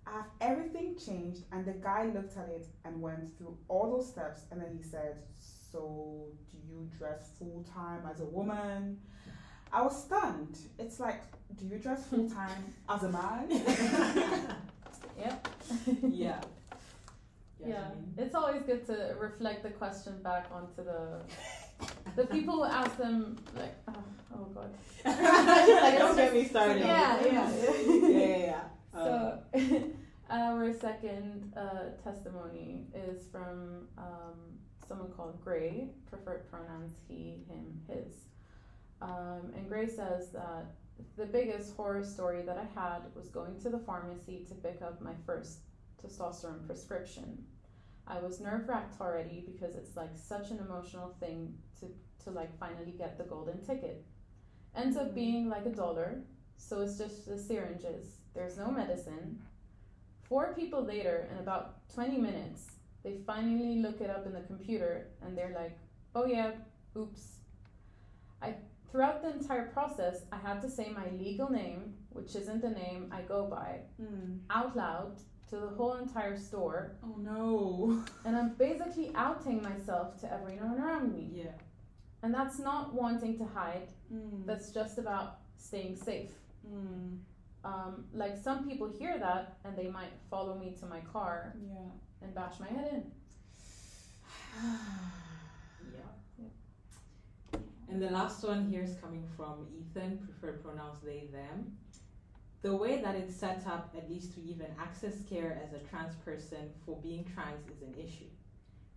[0.08, 4.10] I have everything changed, and the guy looked at it and went through all those
[4.10, 5.18] steps, and then he said,
[5.72, 9.00] "So, do you dress full time as a woman?"
[9.72, 10.58] I was stunned.
[10.78, 11.22] It's like,
[11.58, 13.48] do you dress full time as a man?
[15.20, 15.48] Yep.
[16.10, 16.42] yeah.
[17.60, 18.18] Yeah, Yasmeen?
[18.18, 21.20] it's always good to reflect the question back onto the
[22.16, 24.04] the people who ask them like, oh,
[24.36, 24.74] oh god.
[25.06, 26.80] like, don't get me started.
[26.80, 27.52] Yeah, yeah.
[27.62, 28.38] yeah, yeah.
[28.38, 28.62] yeah.
[28.94, 29.84] Um, So,
[30.30, 34.38] our second uh, testimony is from um,
[34.88, 38.26] someone called Gray, preferred pronouns he, him, his.
[39.02, 40.66] Um, and Gray says that
[41.18, 45.02] the biggest horror story that I had was going to the pharmacy to pick up
[45.02, 45.60] my first
[46.04, 47.44] testosterone prescription.
[48.08, 51.88] I was nerve wracked already because it's like such an emotional thing to,
[52.24, 54.04] to like finally get the golden ticket.
[54.76, 56.22] Ends up being like a dollar,
[56.58, 58.18] so it's just the syringes.
[58.34, 59.42] There's no medicine.
[60.24, 62.68] Four people later, in about 20 minutes,
[63.04, 65.78] they finally look it up in the computer and they're like,
[66.16, 66.52] oh yeah,
[66.98, 67.38] oops.
[68.42, 68.56] I
[68.92, 73.12] throughout the entire process, I had to say my legal name, which isn't the name
[73.12, 74.38] I go by, Hmm.
[74.50, 75.18] out loud
[75.50, 78.04] to the whole entire store, Oh no.
[78.26, 81.30] and I'm basically outing myself to everyone around me.
[81.34, 81.52] yeah.
[82.22, 84.46] And that's not wanting to hide, Hmm.
[84.46, 86.34] that's just about staying safe.
[86.68, 87.18] Hmm.
[87.64, 91.90] Um, like some people hear that and they might follow me to my car Yeah.
[92.22, 93.12] and bash my head in.
[97.90, 101.76] And the last one here is coming from Ethan, preferred pronouns they, them.
[102.62, 106.14] The way that it's set up, at least to even access care as a trans
[106.18, 108.30] person for being trans, is an issue.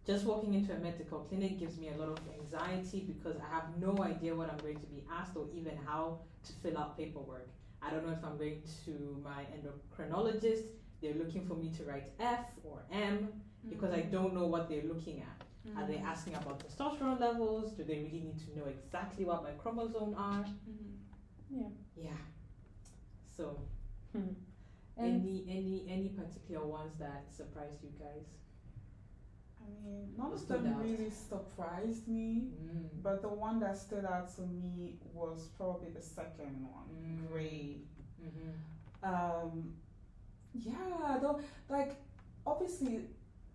[0.05, 3.69] Just walking into a medical clinic gives me a lot of anxiety because I have
[3.81, 7.49] no idea what I'm going to be asked or even how to fill out paperwork.
[7.81, 10.65] I don't know if I'm going to my endocrinologist,
[11.01, 13.29] they're looking for me to write F or M
[13.69, 14.13] because I mm-hmm.
[14.13, 15.47] don't know what they're looking at.
[15.77, 17.73] Are they asking about testosterone levels?
[17.73, 20.45] Do they really need to know exactly what my chromosome are?
[21.51, 21.69] Yeah.
[21.97, 22.11] Yeah.
[23.37, 23.59] So,
[24.15, 24.37] And
[24.99, 28.27] any any any particular ones that surprised you guys?
[29.61, 32.89] I mean, none of stood them really surprised me, Mm.
[33.03, 37.29] but the one that stood out to me was probably the second one, Mm.
[37.31, 37.79] Gray.
[38.21, 38.51] Mm-hmm.
[39.05, 39.75] Um,
[40.53, 41.95] yeah, though, like
[42.45, 43.07] obviously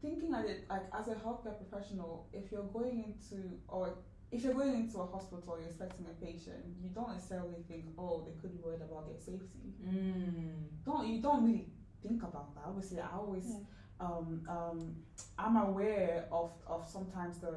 [0.01, 3.93] thinking at it like as a healthcare professional, if you're going into or
[4.31, 8.25] if you're going into a hospital, you're expecting a patient, you don't necessarily think, oh,
[8.25, 9.73] they could be worried about their safety.
[9.85, 10.53] Mm.
[10.85, 11.67] Don't you don't really
[12.05, 12.63] think about that.
[12.67, 14.05] Obviously, I always Yeah.
[14.05, 14.95] um, um,
[15.39, 17.55] I'm aware of, of sometimes the,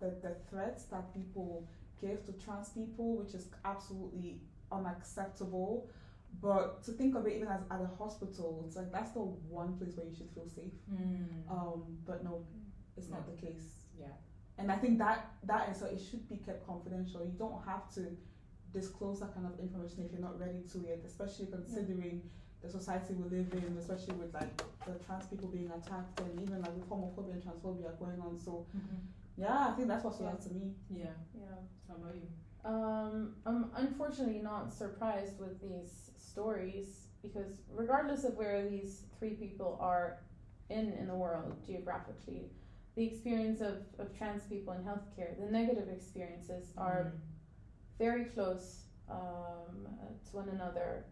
[0.00, 1.66] the the threats that people
[2.00, 4.40] give to trans people, which is absolutely
[4.72, 5.88] unacceptable.
[6.40, 9.76] But to think of it even as at a hospital, it's like that's the one
[9.76, 10.72] place where you should feel safe.
[10.90, 11.50] Mm.
[11.50, 12.44] Um, but no,
[12.96, 13.86] it's not the case.
[13.98, 14.06] yeah.
[14.58, 17.20] and I think that that is so it should be kept confidential.
[17.24, 18.16] You don't have to
[18.72, 22.22] disclose that kind of information if you're not ready to yet, especially considering
[22.62, 24.56] the society we live in, especially with like
[24.86, 28.38] the trans people being attacked and even like with homophobia and transphobia going on.
[28.38, 28.66] So
[29.36, 30.72] yeah, I think that's what stood out to me.
[30.94, 31.16] Yeah.
[31.34, 31.56] Yeah.
[31.88, 32.28] How about you?
[32.64, 39.78] Um, I'm unfortunately not surprised with these stories because regardless of where these three people
[39.80, 40.18] are
[40.68, 42.50] in in the world geographically,
[42.96, 47.18] the experience of, of trans people in healthcare, the negative experiences are Mm.
[47.98, 49.16] very close um,
[49.86, 51.04] uh, to one another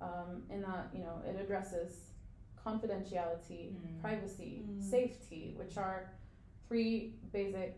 [0.00, 2.10] um, in that you know it addresses
[2.64, 4.00] confidentiality, Mm.
[4.00, 4.80] privacy, Mm.
[4.82, 6.10] safety, which are
[6.68, 7.74] three basic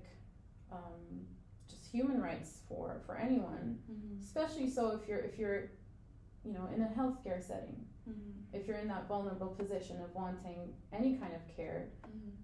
[0.70, 1.33] um, just
[1.94, 3.78] human rights for for anyone.
[4.22, 5.62] Especially so if you're if you're
[6.46, 7.78] you know in a healthcare setting,
[8.52, 10.60] if you're in that vulnerable position of wanting
[10.92, 11.80] any kind of care,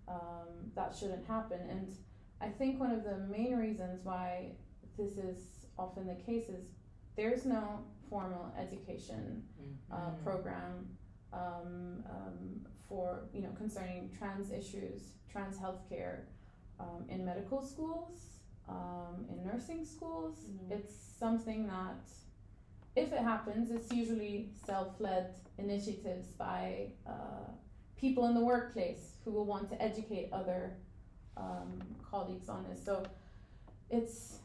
[0.08, 1.60] um, that shouldn't happen.
[1.68, 1.88] And
[2.40, 4.52] I think one of the main reasons why
[4.98, 5.38] this is
[5.78, 6.64] often the case is
[7.16, 7.64] there's no
[8.08, 9.42] formal education
[9.92, 10.24] uh, Mm.
[10.24, 10.74] program
[11.32, 12.36] um, um,
[12.88, 16.16] for you know concerning trans issues, trans healthcare
[16.78, 18.14] um, in medical schools,
[18.70, 20.36] um, in nursing schools.
[20.68, 20.76] No.
[20.76, 22.02] It's something that,
[22.96, 27.50] if it happens, it's usually self-led initiatives by uh,
[27.96, 30.76] people in the workplace who will want to educate other
[31.36, 32.82] um, colleagues on this.
[32.84, 33.04] So
[33.90, 34.38] it's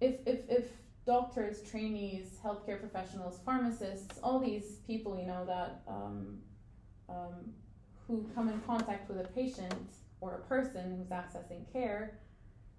[0.00, 0.64] if if if
[1.06, 6.38] doctors, trainees, healthcare professionals, pharmacists, all these people, you know, that um,
[7.08, 7.52] um,
[8.06, 9.74] who come in contact with a patient
[10.20, 12.18] or a person who's accessing care,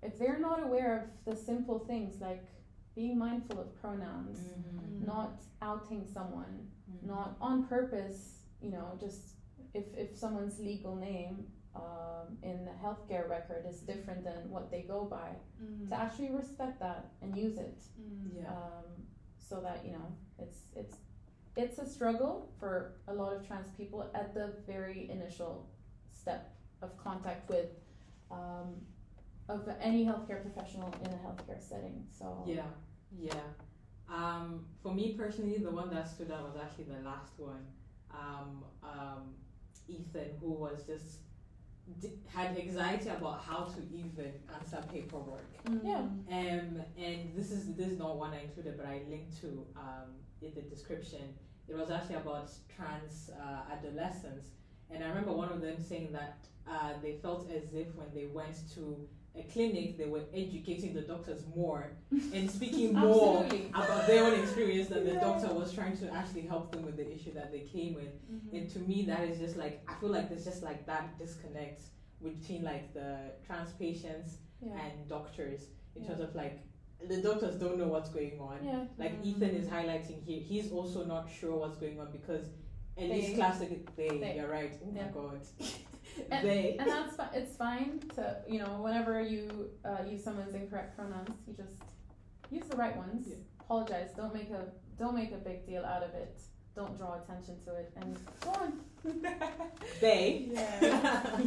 [0.03, 2.43] if they're not aware of the simple things like
[2.95, 5.05] being mindful of pronouns, Mhm.
[5.05, 7.03] not outing someone, Mhm.
[7.07, 9.35] not on purpose, you know, just
[9.73, 14.81] if, if someone's legal name um, in the healthcare record is different than what they
[14.81, 15.33] go by,
[15.87, 17.81] to actually respect that and use it
[18.35, 18.51] Yeah.
[18.51, 20.97] um, so that you know it's it's
[21.55, 25.69] it's a struggle for a lot of trans people at the very initial
[26.11, 27.69] step of contact with
[28.31, 28.75] um,
[29.51, 32.05] of any healthcare professional in a healthcare setting.
[32.17, 32.63] So Yeah,
[33.17, 33.33] yeah.
[34.09, 37.65] Um, for me personally, the one that stood out was actually the last one.
[38.11, 39.35] Um, um,
[39.87, 41.19] Ethan, who was just
[42.01, 45.47] d- had anxiety about how to even answer paperwork.
[45.83, 45.99] Yeah.
[45.99, 50.09] Um, and this is this is not one I included, but I linked to um,
[50.41, 51.33] in the description.
[51.67, 54.49] It was actually about trans uh, adolescents,
[54.89, 56.37] and I remember one of them saying that
[56.69, 61.01] uh, they felt as if when they went to a clinic, they were educating the
[61.01, 61.91] doctors more
[62.34, 66.71] and speaking more about their own experience than the doctor was trying to actually help
[66.71, 68.09] them with the issue that they came with.
[68.53, 71.82] And to me, that is just like I feel like there's just like that disconnect
[72.21, 75.61] between like the trans patients yeah, and doctors
[75.95, 76.09] in Yeah.
[76.09, 76.59] terms of like
[77.07, 78.59] the doctors don't know what's going on.
[78.63, 79.25] yeah, Like Mm.
[79.25, 82.45] Ethan is highlighting here, he's also not sure what's going on because
[82.97, 84.73] at They- least classic they, they- you're right.
[84.86, 85.05] Oh yeah.
[85.05, 85.41] my god.
[86.30, 90.53] And- they and that's fi- it's fine to you know whenever you uh, use someone's
[90.55, 91.76] incorrect pronouns, you just
[92.49, 93.28] use the right ones.
[93.30, 93.36] Yeah.
[93.62, 94.09] Apologize.
[94.16, 94.66] Don't make a
[94.97, 96.39] don't make a big deal out of it.
[96.76, 98.80] Don't draw attention to it and go on.
[100.01, 101.39] they Yeah.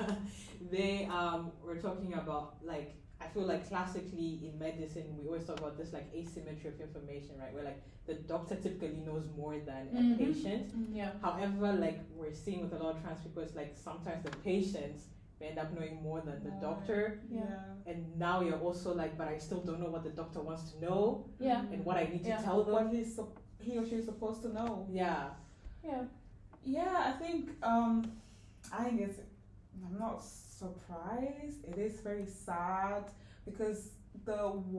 [0.70, 5.58] they um were talking about like I feel like classically in medicine we always talk
[5.58, 7.52] about this like asymmetry of information, right?
[7.52, 10.14] Where like the doctor typically knows more than Mhm.
[10.14, 10.72] a patient.
[10.92, 11.12] Yeah.
[11.22, 15.04] However, like we're seeing with a lot of trans people, it's like sometimes the patients
[15.38, 16.60] may end up knowing more than the More.
[16.60, 17.20] doctor.
[17.30, 17.64] Yeah.
[17.86, 20.80] And now you're also like, but I still don't know what the doctor wants to
[20.80, 21.60] know Yeah.
[21.72, 22.72] and what I need to tell them.
[22.74, 24.86] What he's sup- he or she is supposed to know.
[24.90, 25.30] Yeah.
[25.84, 26.04] Yeah.
[26.64, 28.12] Yeah, I think um,
[28.72, 29.18] I think it's.
[29.86, 30.22] I'm not
[30.64, 31.64] surprised.
[31.64, 33.04] It is very sad
[33.44, 33.90] because
[34.24, 34.36] the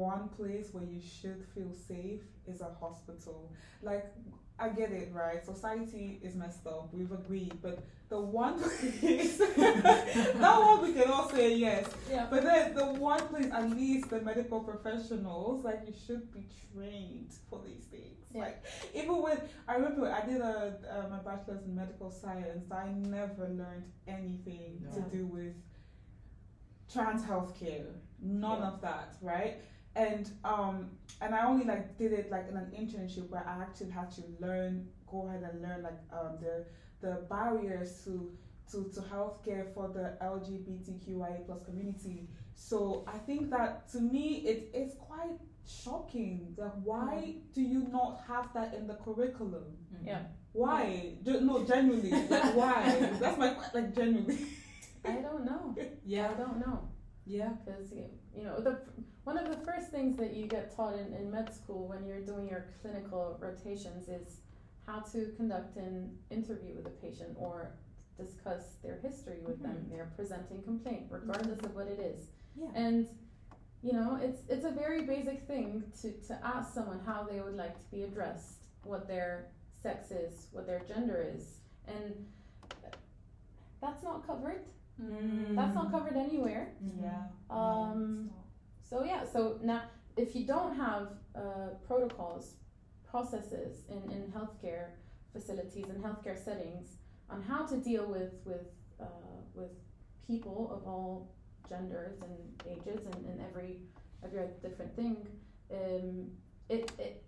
[0.09, 3.51] one place where you should feel safe is a hospital.
[3.81, 4.05] Like
[4.59, 5.43] I get it, right?
[5.43, 6.89] Society is messed up.
[6.93, 7.79] We've agreed, but
[8.09, 8.59] the one
[8.99, 11.85] place that one we can all say yes.
[12.09, 12.27] Yeah.
[12.29, 17.31] But then the one place, at least the medical professionals, like you should be trained
[17.49, 18.17] for these things.
[18.33, 18.41] Yeah.
[18.43, 18.63] Like
[18.93, 23.47] even when I remember I did a um, a bachelor's in medical science, I never
[23.49, 24.91] learned anything No.
[24.95, 25.53] to do with
[26.91, 27.85] trans healthcare.
[28.21, 28.67] None Yeah.
[28.67, 29.55] of that, right?
[29.95, 33.91] And um and I only like did it like in an internship where I actually
[33.91, 36.65] had to learn, go ahead and learn like um the
[37.01, 38.31] the barriers to
[38.71, 42.29] to, to healthcare for the LGBTQIA plus community.
[42.53, 45.37] So I think that to me it is quite
[45.67, 46.53] shocking.
[46.57, 49.65] that why do you not have that in the curriculum?
[50.03, 50.19] Yeah.
[50.53, 51.15] Why?
[51.23, 52.11] Ge- no, genuinely.
[52.11, 53.09] Like why?
[53.19, 54.37] That's my like genuinely.
[55.05, 55.75] I don't know.
[56.05, 56.87] Yeah, I don't know.
[57.25, 57.49] Yeah.
[57.63, 57.91] because
[58.35, 58.79] you know the
[59.23, 62.21] one of the first things that you get taught in, in med school when you're
[62.21, 64.41] doing your clinical rotations is
[64.87, 67.71] how to conduct an interview with a patient or
[68.17, 69.89] discuss their history with them Mhm.
[69.91, 72.71] their presenting complaint regardless of what it is Yeah.
[72.73, 73.07] and
[73.83, 77.55] you know it's it's a very basic thing to to ask someone how they would
[77.55, 79.51] like to be addressed what their
[79.83, 82.27] sex is what their gender is and
[83.79, 84.65] that's not covered
[85.01, 85.55] Mm.
[85.55, 87.23] that's not covered anywhere Yeah.
[87.49, 88.29] Um,
[88.83, 89.83] so yeah, so now
[90.17, 92.55] if you don't have uh, protocols,
[93.09, 94.87] processes in, in healthcare
[95.33, 96.97] facilities and healthcare settings
[97.29, 98.67] on how to deal with with
[98.99, 99.05] uh,
[99.53, 99.71] with
[100.27, 101.31] people of all
[101.67, 102.35] genders and
[102.69, 103.79] ages and, and every
[104.23, 105.17] every different thing,
[105.73, 106.27] um,
[106.69, 107.23] it, it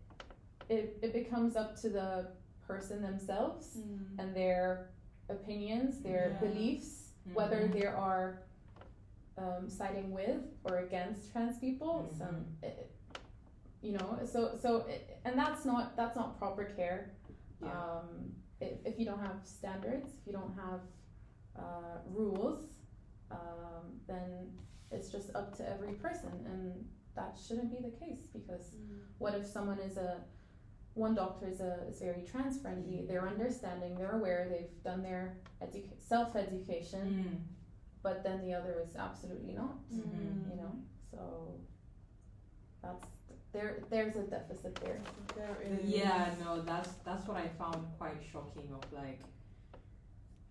[0.70, 2.28] it it becomes up to the
[2.68, 3.78] person themselves.
[3.78, 4.20] Mm.
[4.20, 4.90] and their
[5.30, 6.48] opinions, their Yeah.
[6.48, 7.03] beliefs,
[7.34, 7.74] whether Mhm.
[7.74, 8.40] they are
[9.38, 12.10] um, siding with or against trans people.
[12.12, 12.18] Mhm.
[12.18, 12.92] Some, it,
[13.82, 17.12] you know, so so it, and that's not that's not proper care.
[17.62, 17.72] Yeah.
[17.72, 20.82] Um, if, if you don't have standards, if you don't have
[21.56, 22.66] uh, rules,
[23.32, 24.52] um, then
[24.92, 28.76] it's just up to every person, and that shouldn't be the case because
[29.18, 30.22] what if someone is a
[30.96, 35.36] one doctor is a is very trans friendly they're understanding they're aware they've done their
[35.62, 37.40] educa- self education Mm.
[38.04, 40.50] but then the other is absolutely not Mhm.
[40.52, 40.74] you know
[41.12, 41.56] so
[42.82, 43.08] that's
[43.52, 45.00] there there's a deficit there
[45.36, 48.68] There Yeah, no, that's that's what I found quite shocking.
[48.74, 49.20] Of like,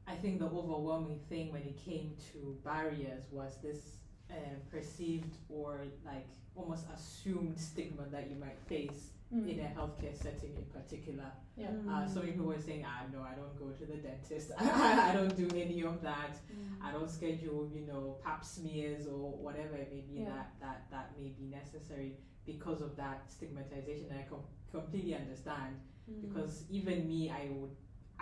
[0.07, 3.97] I think the overwhelming thing when it came to barriers was this
[4.30, 9.49] um, perceived or like almost assumed stigma that you might face Mm.
[9.49, 11.33] in a healthcare setting in particular.
[11.57, 14.53] yeah Uh, so people were saying, "Ah, no, I don't go to the dentist.
[14.59, 16.35] I don't do any of that.
[16.53, 16.87] Mm.
[16.87, 20.28] I don't schedule, you know, pap smears or whatever it may be Yeah.
[20.35, 22.11] that, that that may be necessary
[22.45, 24.07] because of that stigmatization.
[24.11, 25.76] And I com- completely understand
[26.11, 26.20] Mm.
[26.28, 27.74] because even me, I would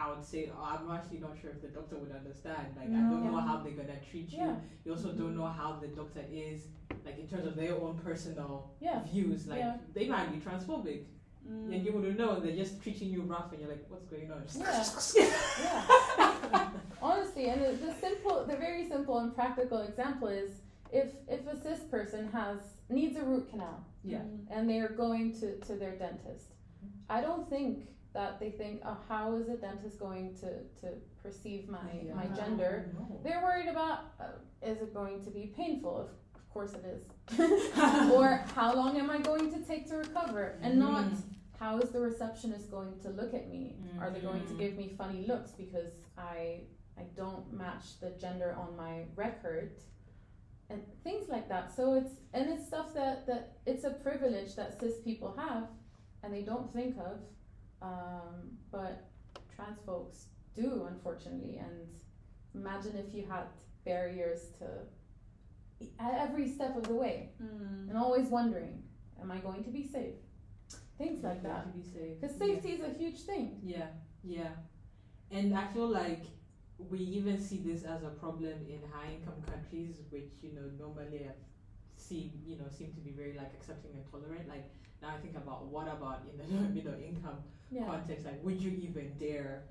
[0.02, 2.66] I would say, oh, I'm actually not sure if the doctor would understand.
[2.76, 4.38] Like I don't know how they're gonna treat you.
[4.38, 6.60] yeah You also don't know how the doctor is,
[7.04, 9.46] like in terms of their own personal yeah views.
[9.46, 9.76] Like Yeah.
[9.94, 11.02] they might be transphobic,
[11.48, 11.72] Mm.
[11.74, 12.38] and you wouldn't know.
[12.38, 14.42] They're just treating you rough, and you're like, what's going on?
[14.54, 14.84] Yeah.
[15.64, 16.70] yeah
[17.02, 20.50] honestly and the, the simple the very simple and practical example is
[20.92, 24.22] if if a cis person has needs a root canal Yeah.
[24.50, 26.48] And they are going to, to their dentist.
[27.16, 30.50] I don't think that they think, oh, how is a dentist going to,
[30.80, 31.78] to perceive my,
[32.14, 32.86] my gender?
[33.22, 34.24] They're worried about, uh,
[34.62, 35.96] is it going to be painful?
[35.96, 37.72] Of, of course it is.
[38.12, 40.56] or how long am I going to take to recover?
[40.62, 41.22] And not, Mm.
[41.58, 43.76] how is the receptionist going to look at me?
[44.00, 44.58] Are they going to Mhm.
[44.58, 46.62] give me funny looks because I,
[46.98, 49.72] I don't match the gender on my record?
[50.70, 51.74] and things like that.
[51.74, 55.64] So it's and it's stuff that that it's a privilege that cis people have,
[56.22, 57.18] and they don't think of,
[57.82, 59.08] um, but
[59.54, 61.56] trans folks do unfortunately.
[61.58, 61.88] And
[62.54, 63.44] imagine if you had
[63.84, 64.66] barriers to
[66.00, 67.88] every step of the way, Mm.
[67.88, 68.82] and always wondering,
[69.20, 70.16] am I going to be safe?
[70.98, 71.62] Things like that.
[71.72, 72.20] To be safe.
[72.20, 72.46] Because Yeah.
[72.46, 73.58] safety is a huge thing.
[73.62, 73.88] Yeah,
[74.22, 74.52] yeah.
[75.30, 76.24] And I feel like
[76.90, 81.30] we even see this as a problem in high income countries, which, you know, normally
[81.96, 84.48] seem, you know, seem to be very like accepting and tolerant.
[84.48, 84.68] Like
[85.02, 86.44] now I think about what about in the
[86.76, 87.38] middle income
[87.70, 87.84] Yeah.
[87.86, 89.62] context, like would you even dare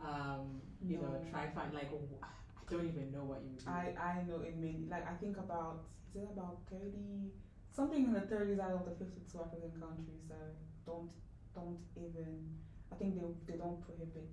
[0.00, 1.28] um, you know, No.
[1.30, 2.28] try find like w- I
[2.70, 3.70] don't even know what you would do.
[3.70, 7.30] I, I know it many like I think about is it about thirty
[7.72, 10.50] something in the thirties out of the fifty two African countries that
[10.86, 11.10] don't
[11.54, 12.48] don't even
[12.92, 14.30] I think they they don't prohibit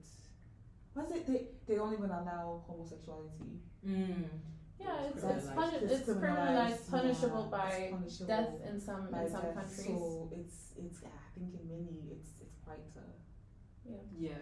[0.96, 3.60] was it they they don't even allow homosexuality.
[3.86, 4.26] mm.
[4.80, 5.38] Yeah, it's Criminalized.
[5.38, 9.42] it's, puni- It's it's criminalized, punishable yeah, by it's punishable death in some in some
[9.42, 9.54] death.
[9.56, 9.86] countries.
[9.86, 13.02] So it's it's yeah, I think in many it's it's quite uh,
[13.86, 13.98] yeah.
[14.30, 14.42] Yeah.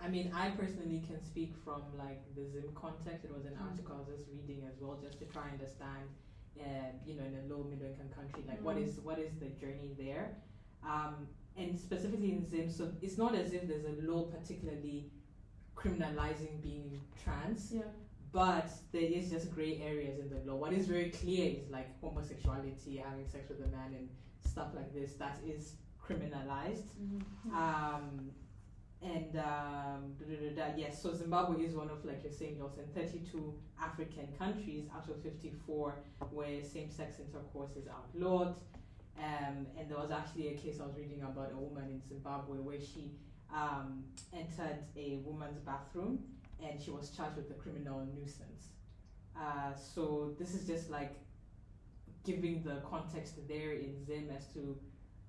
[0.00, 3.24] I mean, I personally can speak from like the Zim context.
[3.24, 3.66] It was an Mm.
[3.70, 6.06] article I was just reading as well, just to try and understand,
[6.60, 8.84] uh, you know, in a low middle income country, like what Mm.
[8.86, 10.36] is what is the journey there,
[10.94, 12.70] um, and specifically in Zim.
[12.70, 15.10] So it's not as if there's a law particularly
[15.76, 17.82] criminalizing being trans, Yeah.
[18.32, 20.56] But there is just gray areas in the law.
[20.56, 24.08] What is very clear is like homosexuality, having sex with a man, and
[24.44, 25.14] stuff like this.
[25.14, 25.74] That is
[26.04, 26.88] criminalized.
[27.54, 28.30] Um,
[29.00, 32.86] and um, da, da, da, yes, so Zimbabwe is one of, like you're saying, Jocelyn,
[32.96, 35.94] 32 African countries out of 54
[36.32, 38.56] where same sex intercourse is outlawed.
[39.18, 42.58] Um, and there was actually a case I was reading about a woman in Zimbabwe
[42.58, 43.12] where she
[43.54, 46.18] um, entered a woman's bathroom
[46.62, 48.68] and she was charged with a criminal nuisance.
[49.36, 51.12] Uh, so this is just like
[52.24, 54.76] giving the context there in Zim as to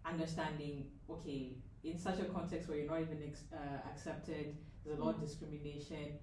[0.05, 1.53] understanding, okay,
[1.83, 4.55] in such a context where you're not even ex- uh, accepted,
[4.85, 6.17] there's a lot of discrimination.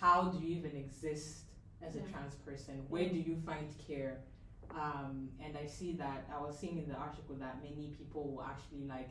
[0.00, 1.44] How do you even exist
[1.82, 2.06] as a Yeah.
[2.12, 2.84] trans person?
[2.88, 4.22] Where do you find care?
[4.70, 8.42] Um, and I see that I was seeing in the article that many people will
[8.42, 9.10] actually like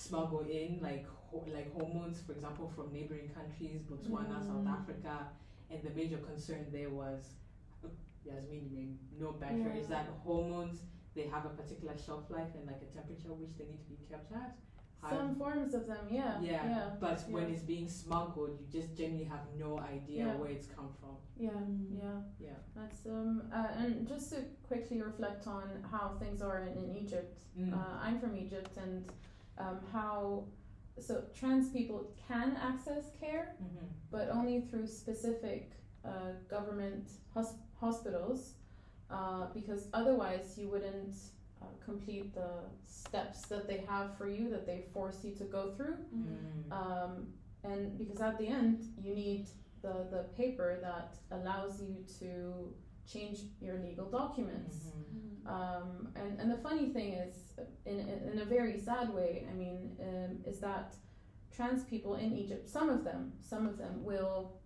[0.00, 4.46] smuggle in like ho- like hormones, for example, from neighboring countries, Botswana, Mm.
[4.48, 5.16] South Africa,
[5.70, 7.20] and the major concern there was,
[7.84, 7.88] uh,
[8.28, 8.88] Yasmeen, you may
[9.20, 10.76] know better, is that hormones
[11.14, 13.98] they have a particular shelf life and like a temperature which they need to be
[14.10, 14.56] kept at.
[15.08, 16.40] Some forms of them, yeah.
[16.40, 16.90] yeah, Yeah.
[17.00, 20.34] but when it's being smuggled, you just generally have no idea Yeah.
[20.36, 21.16] where it's come from.
[21.38, 21.50] Yeah,
[22.02, 22.18] yeah.
[22.40, 22.58] Yeah.
[22.74, 27.32] That's um uh, and just to quickly reflect on how things are in, in Egypt.
[27.58, 27.72] Mm.
[27.72, 28.94] Uh, I'm from Egypt and
[29.58, 30.44] um, how
[30.98, 33.86] so trans people can access care, Mhm.
[34.10, 35.72] but only through specific
[36.04, 38.54] uh, government hos- hospitals,
[39.10, 41.14] uh, because otherwise you wouldn't
[41.60, 42.48] uh, complete the
[42.86, 45.96] steps that they have for you that they force you to go through.
[46.14, 46.72] Mm.
[46.72, 47.32] Um,
[47.64, 49.48] and because at the end you need
[49.82, 52.72] the, the paper that allows you to
[53.06, 54.76] change your legal documents.
[54.86, 55.46] Mhm.
[55.56, 57.34] Um, and, and the funny thing is,
[57.84, 60.96] in, in, in a very sad way, I mean, um, is that
[61.54, 64.58] trans people in Egypt, some of them, some of them will,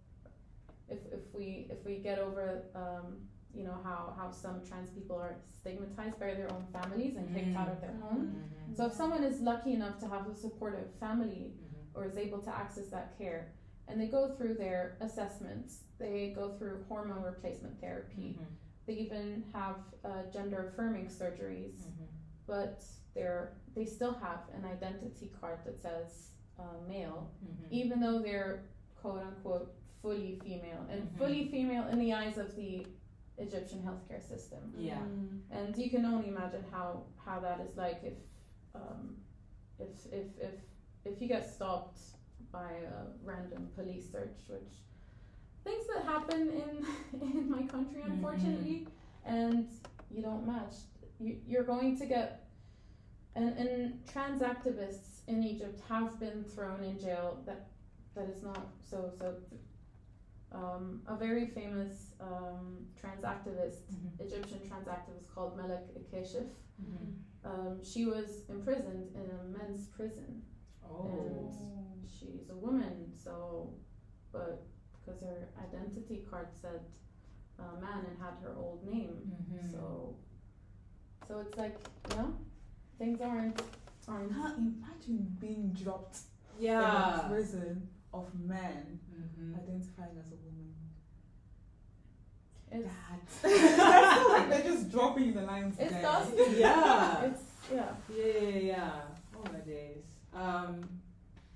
[0.89, 3.19] if, if we if we get over, um,
[3.55, 7.57] you know how how some trans people are stigmatized by their own families and kicked
[7.57, 8.23] out of their home.
[8.33, 8.77] Mhm.
[8.77, 11.95] So if someone is lucky enough to have a supportive family Mhm.
[11.97, 13.53] or is able to access that care,
[13.91, 18.47] and they go through their assessments, they go through hormone replacement therapy, Mhm.
[18.87, 22.07] they even have uh, gender affirming surgeries, Mhm.
[22.47, 22.83] but
[23.15, 27.67] they're they still have an identity card that says uh, male, Mhm.
[27.71, 28.65] even though they're
[29.01, 31.17] quote unquote fully female and Mhm.
[31.19, 32.87] fully female in the eyes of the
[33.39, 34.75] Egyptian healthcare system.
[34.77, 35.01] Yeah.
[35.01, 35.41] Mm.
[35.51, 38.19] And you can only imagine how how that is like if
[38.75, 39.17] um,
[39.79, 40.55] if if if
[41.07, 41.99] if you get stopped
[42.53, 44.75] by a random police search, which
[45.65, 48.13] things that happen in in my country, Mhm.
[48.13, 48.89] unfortunately,
[49.25, 49.69] and
[50.11, 50.75] you don't match,
[51.19, 52.47] you, you're going to get.
[53.37, 57.39] And, and trans activists in Egypt have been thrown in jail.
[57.47, 57.69] That
[58.15, 59.35] that is not so so.
[60.53, 64.21] Um, a very famous um, trans activist Mhm.
[64.27, 66.49] Egyptian trans activist called Malak El-Kashif.
[66.83, 67.15] Mhm.
[67.45, 70.43] Um, she was imprisoned in a men's prison.
[70.91, 71.53] Oh.
[72.19, 73.73] She's a woman, so,
[74.33, 74.63] but
[74.93, 76.81] because her identity card said
[77.59, 79.17] uh, man and had her old name,
[79.53, 79.71] Mhm.
[79.73, 80.17] so,
[81.29, 81.77] so it's like
[82.11, 82.35] you know,
[82.99, 83.63] things aren't
[84.09, 84.31] aren't.
[84.33, 86.19] Now imagine being dropped
[86.59, 87.27] in Yeah.
[87.27, 89.55] a prison of men Mhm.
[89.57, 90.75] identifying as a woman.
[92.73, 93.21] It's That.
[94.31, 96.03] Like they're just dropping the lines it's there.
[96.03, 96.61] dusty.
[96.61, 97.23] Yeah.
[97.25, 97.95] It's yeah.
[98.17, 99.01] Yeah, yeah, yeah.
[99.35, 100.05] Oh my days.
[100.35, 100.89] Um,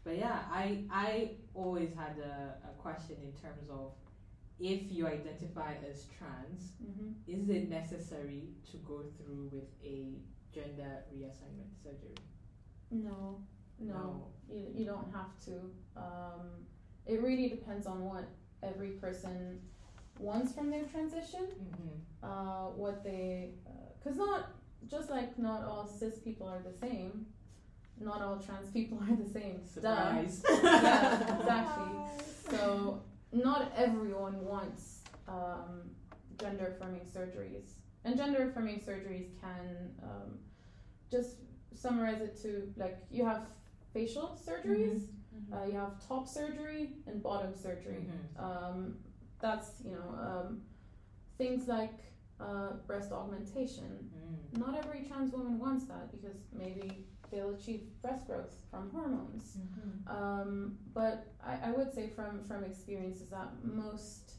[0.04, 3.92] but yeah, I I always had a, a question in terms of
[4.60, 10.14] if you identify as trans, hmm is it necessary to go through with a
[10.54, 12.14] gender reassignment surgery?
[12.90, 13.40] No,
[13.80, 14.26] no, No.
[14.48, 15.52] You, you don't have to.
[15.96, 16.66] Um,
[17.06, 18.24] it really depends on what
[18.62, 19.60] every person
[20.18, 21.46] wants from their transition.
[21.46, 21.96] Mm-hmm.
[22.22, 23.50] Uh, what they,
[23.98, 24.50] because not
[24.86, 27.26] just like not all cis people are the same.
[28.00, 29.60] Not all trans people are the same.
[29.64, 30.42] Surprise.
[30.62, 31.92] Yeah, exactly.
[32.50, 33.00] So
[33.32, 35.90] not everyone wants um,
[36.38, 37.70] gender affirming surgeries,
[38.04, 40.38] and gender affirming surgeries can um,
[41.10, 41.36] just
[41.74, 43.42] summarize it to like you have
[43.92, 45.02] facial surgeries,
[45.34, 45.54] Mm-hmm.
[45.54, 48.06] uh, you have top surgery and bottom surgery.
[48.06, 48.42] Mhm.
[48.44, 48.98] Um,
[49.40, 50.60] that's you know um,
[51.38, 51.94] things like
[52.40, 54.10] uh, breast augmentation.
[54.14, 54.58] Mm.
[54.60, 59.56] Not every trans woman wants that because maybe they'll achieve breast growth from hormones.
[59.58, 60.16] Mm-hmm.
[60.16, 64.34] Um, but I, I would say from from experience is that most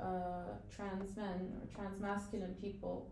[0.00, 3.10] uh, trans men or trans masculine people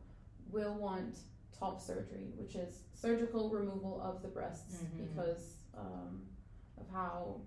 [0.50, 1.18] will want
[1.58, 5.06] top surgery, which is surgical removal of the breasts Mhm.
[5.08, 6.22] because um,
[6.78, 7.40] of how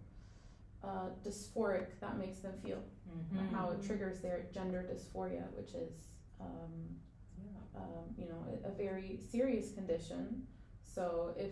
[0.83, 3.39] uh, dysphoric that makes them feel, Mhm.
[3.39, 5.93] and how it triggers their gender dysphoria, which is
[6.39, 6.99] um,
[7.37, 7.81] Yeah.
[7.81, 10.47] um, you know, a, a very serious condition.
[10.83, 11.51] So if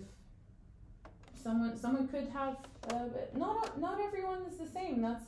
[1.44, 2.58] someone someone could have,
[2.92, 5.02] uh, not not everyone is the same.
[5.02, 5.26] That's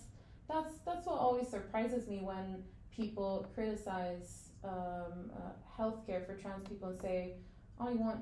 [0.50, 2.64] that's that's what always surprises me when
[2.96, 7.34] people criticize um, uh, healthcare for trans people and say,
[7.80, 8.22] "Oh, you want."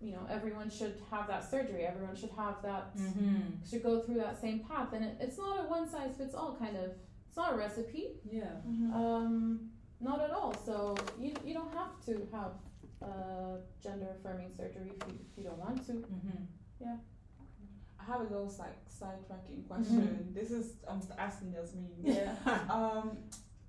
[0.00, 1.86] You know, everyone should have that surgery.
[1.86, 2.96] Everyone should have that.
[2.96, 3.68] Mhm.
[3.68, 6.56] Should go through that same path, and it, it's not a one size fits all
[6.56, 6.90] kind of.
[7.28, 8.06] It's not a recipe.
[8.28, 8.56] Yeah.
[8.68, 8.92] Mm-hmm.
[8.92, 10.52] Um, not at all.
[10.66, 12.52] So you, you don't have to have
[13.00, 15.92] uh, gender affirming surgery if you, if you don't want to.
[15.92, 16.42] Mm-hmm.
[16.86, 20.32] I have a little like sidetracking question.
[20.34, 21.88] This is I'm just asking as me.
[22.02, 22.34] Yeah.
[22.70, 23.18] Um,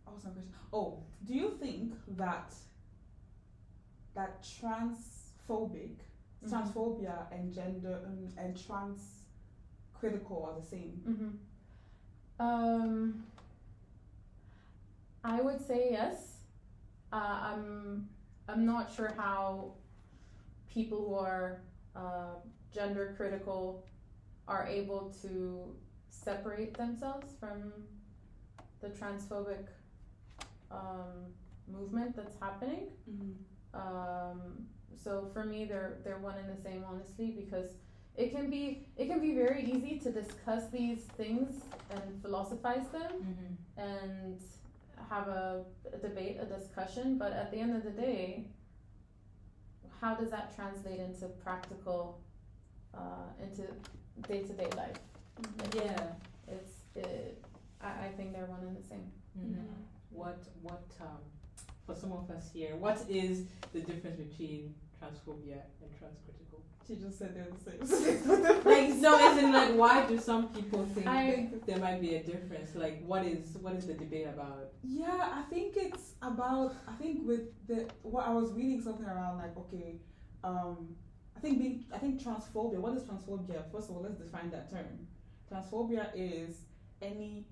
[0.03, 0.51] what was my question?
[0.71, 2.53] Oh, do you think that
[4.15, 5.97] that transphobic,
[6.43, 6.49] Mhm.
[6.49, 9.01] transphobia, and gender um, and trans
[9.93, 11.01] critical are the same?
[11.07, 12.45] Mm-hmm.
[12.45, 13.23] Um,
[15.23, 16.37] I would say yes.
[17.11, 17.15] Uh,
[17.53, 18.09] I'm
[18.47, 19.73] I'm not sure how
[20.69, 21.61] people who are
[21.95, 22.35] uh,
[22.73, 23.85] gender critical
[24.47, 25.73] are able to
[26.09, 27.71] separate themselves from
[28.81, 29.67] the transphobic
[30.71, 31.31] um,
[31.71, 32.87] movement that's happening.
[33.09, 33.79] Mm-hmm.
[33.79, 34.67] Um,
[35.03, 37.71] so for me, they're they're one and the same, honestly, because
[38.15, 43.11] it can be it can be very easy to discuss these things and philosophize them
[43.11, 43.81] Mm-hmm.
[43.81, 44.41] and
[45.09, 45.63] have a,
[45.93, 47.17] a debate, a discussion.
[47.17, 48.45] But at the end of the day,
[49.99, 52.21] how does that translate into practical,
[52.93, 53.63] uh, into
[54.27, 54.97] day to day life?
[55.75, 56.03] Yeah.
[56.47, 57.43] It's it,
[57.81, 59.11] I, I think they're one and the same.
[59.37, 59.61] Mm-hmm.
[60.11, 61.17] What what um
[61.85, 66.61] for some of us here, what is the difference between transphobia and transcritical?
[66.87, 68.63] She just said they're the same.
[68.65, 72.23] like no, as in like why do some people think I- there might be a
[72.23, 72.75] difference?
[72.75, 74.69] Like what is what is the debate about?
[74.83, 76.75] Yeah, I think it's about.
[76.87, 79.95] I think with the what I was reading something around like okay,
[80.43, 81.02] um, I
[81.43, 82.79] think being I think transphobia.
[82.85, 83.59] What is transphobia?
[83.71, 85.07] First of all, let's define that term.
[85.51, 86.51] Transphobia is
[87.01, 87.45] any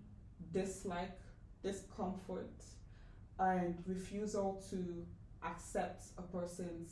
[0.53, 1.19] dislike,
[1.61, 2.57] discomfort,
[3.39, 5.05] and refusal to
[5.43, 6.91] accept a person's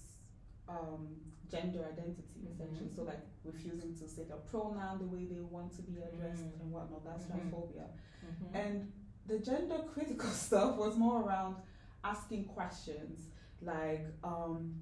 [0.68, 1.08] um,
[1.50, 2.89] gender identity, essentially.
[2.89, 2.95] Mhm.
[2.95, 6.62] So like refusing to say their pronoun the way they want to be addressed Mhm.
[6.62, 7.04] and whatnot.
[7.04, 7.32] That's Mhm.
[7.32, 7.88] transphobia.
[8.26, 8.56] Mm-hmm.
[8.56, 8.91] And
[9.26, 11.56] the gender critical stuff was more around
[12.04, 13.30] asking questions
[13.62, 14.80] like, um,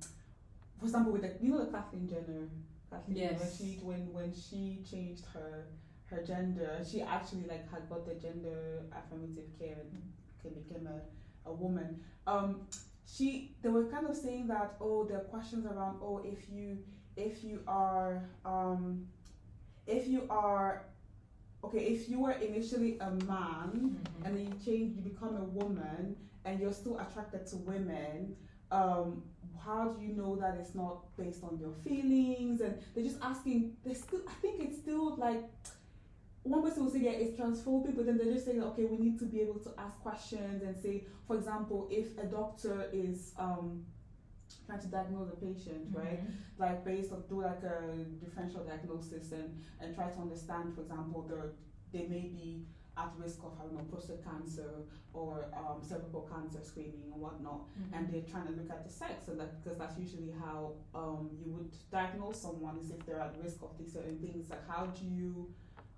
[0.79, 2.47] for example, with the you know the Kathleen Jenner,
[2.89, 3.57] Kathleen when Yes.
[3.57, 5.65] she when when she changed her
[6.05, 10.01] her gender, she actually like had got the gender affirmative care and
[10.41, 11.99] ca- became a, a woman.
[12.25, 12.61] Um,
[13.05, 16.77] she they were kind of saying that oh there are questions around oh if you
[17.15, 19.07] if you are um,
[19.87, 20.83] if you are
[21.63, 24.25] okay if you were initially a man Mm-hmm.
[24.25, 26.15] and then you change you become a woman
[26.45, 28.35] and you're still attracted to women
[28.71, 29.23] um
[29.65, 33.75] how do you know that it's not based on your feelings and they're just asking
[33.83, 35.43] they still i think it's still like
[36.43, 39.19] one person will say yeah it's transphobic but then they're just saying okay we need
[39.19, 43.83] to be able to ask questions and say for example if a doctor is um
[44.65, 46.63] trying to diagnose a patient right Mm-hmm.
[46.63, 51.25] like based on do like a differential diagnosis and and try to understand for example
[51.29, 51.51] the
[51.91, 52.65] they may be
[52.97, 54.69] at risk of having don't prostate cancer
[55.13, 57.61] or um, cervical cancer screening and whatnot.
[57.61, 57.93] Mm-hmm.
[57.95, 61.29] and they're trying to look at the sex and that because that's usually how um,
[61.43, 64.49] you would diagnose someone is if they're at risk of these certain things.
[64.49, 65.47] Like how do you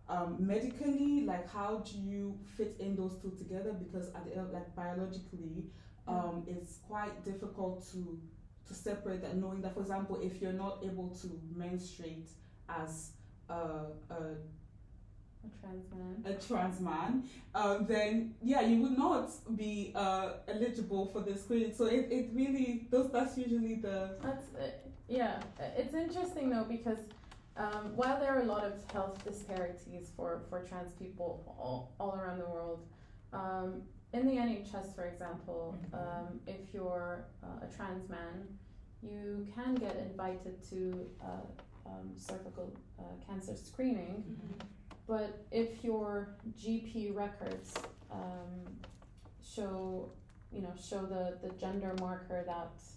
[0.07, 3.73] um, medically like how do you fit in those two together?
[3.73, 5.65] Because at the end like biologically
[6.07, 8.19] um, it's quite difficult to
[8.67, 12.29] to separate that knowing that for example if you're not able to menstruate
[12.69, 13.11] as
[13.49, 13.53] a,
[14.11, 14.35] a
[15.53, 16.23] A trans man.
[16.25, 17.23] a trans man,
[17.55, 21.73] um, then yeah, you would not be uh, eligible for the screening.
[21.73, 24.71] So it, it really those that's usually the That's uh,
[25.07, 25.41] yeah.
[25.77, 26.99] It's interesting though because
[27.57, 32.15] um, while there are a lot of health disparities for, for trans people all, all
[32.15, 32.79] around the world,
[33.33, 33.81] um,
[34.13, 35.99] in the NHS, for example, Mhm.
[35.99, 38.47] um, if you're uh, a trans man,
[39.03, 44.23] you can get invited to uh, um, cervical uh, cancer screening.
[44.29, 44.65] Mm-hmm.
[45.09, 47.73] But if your GP records
[48.11, 48.77] um,
[49.43, 50.11] show,
[50.51, 52.93] you know, show the, the gender marker that's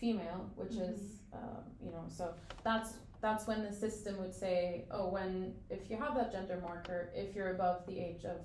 [0.00, 1.00] female, which is,
[1.34, 2.32] um, you know, so
[2.64, 7.10] that's that's when the system would say, oh, when if you have that gender marker,
[7.14, 8.38] if you're above the age of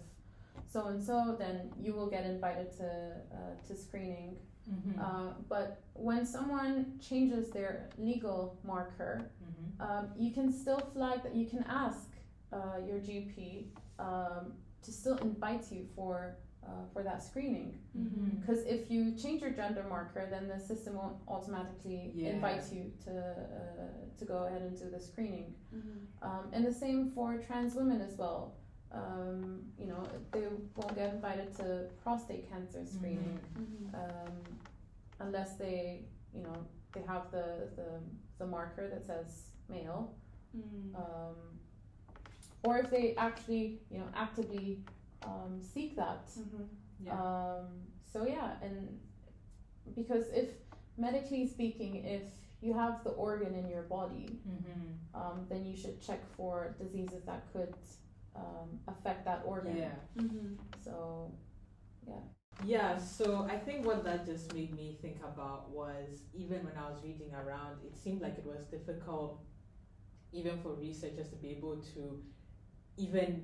[0.69, 4.35] so and so, then you will get invited to uh, to screening.
[4.69, 4.99] Mm-hmm.
[4.99, 9.91] Uh, but when someone changes their legal marker, Mm-hmm.
[9.91, 12.07] um, you can still flag that you can ask
[12.53, 13.65] uh, your GP
[13.99, 16.35] um, to still invite you for
[16.65, 17.77] uh, for that screening.
[17.97, 18.39] Mm-hmm.
[18.39, 22.29] Because if you change your gender marker, then the system won't automatically Yeah.
[22.29, 25.53] invite you to uh, to go ahead and do the screening.
[26.21, 28.53] Um, and the same for trans women as well.
[28.93, 30.01] Um, you know,
[30.31, 30.43] they
[30.77, 31.65] won't get invited to
[32.03, 33.39] prostate cancer screening
[33.95, 34.33] um,
[35.19, 36.55] unless they, you know,
[36.93, 37.89] they have the, the,
[38.37, 40.13] the marker that says male.
[40.95, 41.35] Um,
[42.63, 44.79] or if they actually, you know, actively
[45.23, 46.29] um, seek that.
[47.05, 47.13] Yeah.
[47.13, 47.65] Um,
[48.11, 48.99] so yeah, and
[49.95, 50.49] because if
[50.97, 52.23] medically speaking, if
[52.61, 55.19] you have the organ in your body, Mm-hmm.
[55.21, 57.73] um, then you should check for diseases that could
[58.35, 59.77] um, affect that organ.
[59.77, 60.21] Yeah.
[60.21, 60.53] Mm-hmm.
[60.83, 61.31] So,
[62.07, 62.15] yeah.
[62.65, 66.89] Yeah, so I think what that just made me think about was even when I
[66.89, 69.41] was reading around, it seemed like it was difficult,
[70.31, 72.21] even for researchers to be able to
[72.97, 73.43] even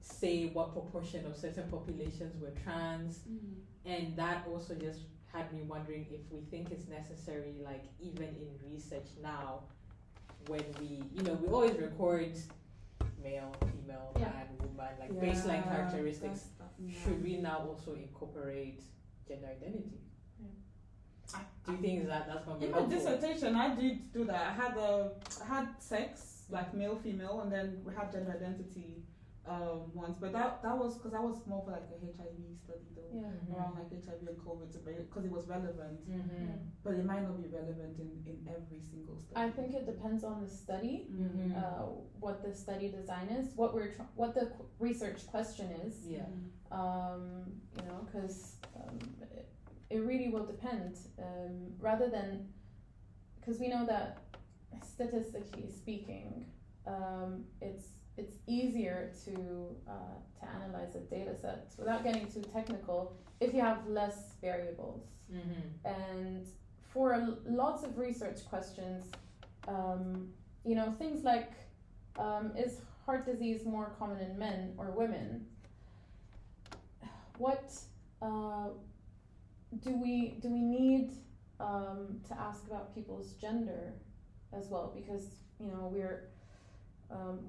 [0.00, 3.20] say what proportion of certain populations were trans.
[3.30, 3.54] Mm.
[3.84, 5.00] And that also just
[5.32, 9.60] had me wondering if we think it's necessary, like even in research now,
[10.46, 12.32] when we, you know, we always record
[13.22, 14.30] male, female, Yeah.
[14.30, 16.46] man, woman, like baseline characteristics
[16.90, 18.82] should we now also incorporate
[19.26, 19.98] gender identity?
[21.64, 22.98] Do you think that that's going to be helpful?
[22.98, 24.48] dissertation, I did do that.
[24.48, 29.02] I had a, I had sex like male, female, and then we have gender identity
[29.46, 30.16] um, once.
[30.18, 33.22] But that that was because that was more for like a HIV study though, Yeah.
[33.22, 33.56] Mhm.
[33.56, 34.72] around like HIV and COVID,
[35.08, 35.98] because it was relevant.
[36.08, 36.58] Mhm.
[36.84, 39.40] But it might not be relevant in, in every single study.
[39.46, 41.56] I think it depends on the study, Mhm.
[41.56, 41.86] uh,
[42.20, 46.06] what the study design is, what we're tr- what the qu- research question is.
[46.06, 46.26] Yeah.
[46.70, 47.44] um,
[47.76, 49.46] you know, because um, it,
[49.90, 50.96] it really will depend.
[51.18, 52.48] Um, rather than,
[53.36, 54.16] because we know that
[54.82, 56.46] statistically speaking,
[56.86, 63.16] um, it's it's easier to uh, to analyze a data set without getting too technical
[63.40, 65.02] if you have less variables.
[65.32, 65.62] Mhm.
[65.84, 66.46] And
[66.92, 69.10] for lots of research questions,
[69.66, 70.32] um,
[70.64, 71.52] you know, things like
[72.18, 75.46] um, is heart disease more common in men or women?
[77.38, 77.72] What
[78.20, 78.68] uh,
[79.80, 81.12] do we do we need
[81.58, 83.94] um, to ask about people's gender
[84.56, 84.92] as well?
[84.94, 85.26] Because
[85.58, 86.28] you know we're
[87.10, 87.40] um,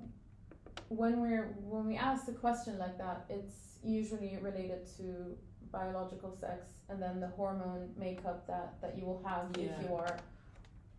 [0.90, 5.36] when we're when we ask a question like that, it's usually related to
[5.72, 9.64] biological sex and then the hormone makeup that, that you will have Yeah.
[9.80, 10.18] if you are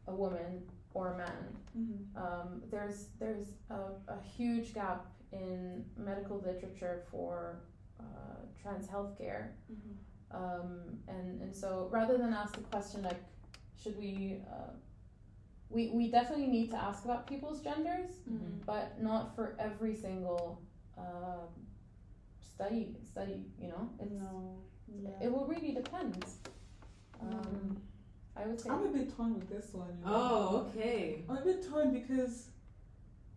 [0.09, 0.63] a woman
[0.95, 1.57] or a man.
[1.77, 2.17] Mhm.
[2.17, 7.61] Um, there's there's a, a huge gap in medical literature for
[8.01, 8.05] uh,
[8.61, 9.97] trans healthcare, Mhm.
[10.31, 13.23] um, and and so rather than ask the question like,
[13.77, 14.71] should we, uh,
[15.75, 18.65] we we definitely need to ask about people's genders, Mhm.
[18.65, 20.63] but not for every single
[20.97, 21.49] um,
[22.41, 23.45] study study.
[23.61, 24.57] You know, it's No.
[25.03, 25.19] Yeah.
[25.25, 26.25] it will really depend.
[27.21, 27.77] Um, Mm.
[28.37, 28.71] I would say.
[28.71, 29.89] I'm a bit torn with this one.
[29.99, 30.13] You know?
[30.15, 31.25] Oh, okay.
[31.29, 32.51] I'm a bit torn because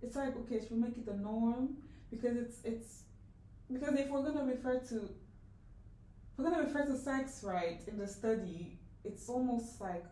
[0.02, 1.78] it's like okay, should we make it the norm?
[2.12, 3.04] Because it's it's
[3.72, 4.96] because if we're gonna refer to
[6.30, 10.06] if we're gonna refer to sex right in the study, it's almost like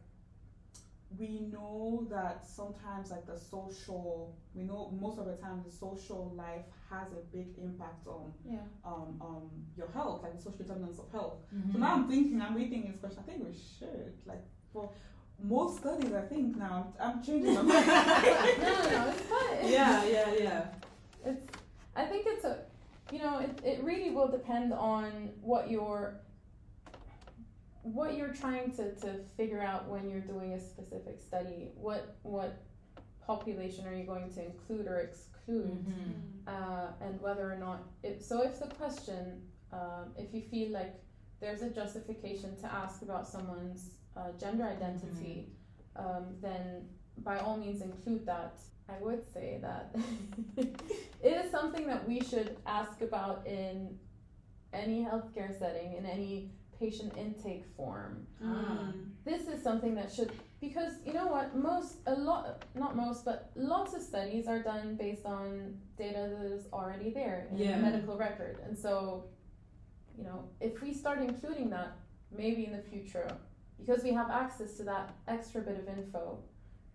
[1.18, 6.34] we know that sometimes like the social we know most of the time the social
[6.36, 8.59] life has a big impact on yeah.
[8.86, 11.38] um, um your health, like the social determinants of health.
[11.53, 11.74] Mhm.
[11.74, 13.20] So now I'm thinking, I'm reading this question.
[13.20, 14.89] I think we should like for
[15.43, 16.13] most studies.
[16.13, 17.88] I think now I'm, I'm changing my mind.
[17.88, 18.03] no,
[18.84, 19.72] no, no, it's fine.
[19.72, 20.66] yeah, yeah, yeah.
[21.26, 21.47] It's.
[21.95, 22.59] I think it's a.
[23.11, 26.16] You know, it, it really will depend on what you're.
[27.93, 31.69] What you're trying to, to figure out when you're doing a specific study.
[31.75, 32.63] What what
[33.25, 35.86] population are you going to include or exclude?
[35.86, 36.47] Mhm.
[36.47, 40.95] uh, and whether or not it, so if the question um, if you feel like
[41.39, 45.49] there's a justification to ask about someone's uh, gender identity
[45.95, 46.88] um, then
[47.19, 48.57] by all means include that
[48.89, 49.95] i would say that
[50.57, 53.95] it is something that we should ask about in
[54.73, 56.49] any healthcare setting in any
[56.80, 58.91] patient intake form Ah.
[59.23, 63.51] this is something that should because you know what most a lot not most but
[63.55, 67.78] lots of studies are done based on data that is already there in Yeah.
[67.78, 69.26] the medical record and so
[70.17, 71.97] you know if we start including that
[72.32, 73.28] maybe in the future
[73.80, 76.39] because we have access to that extra bit of info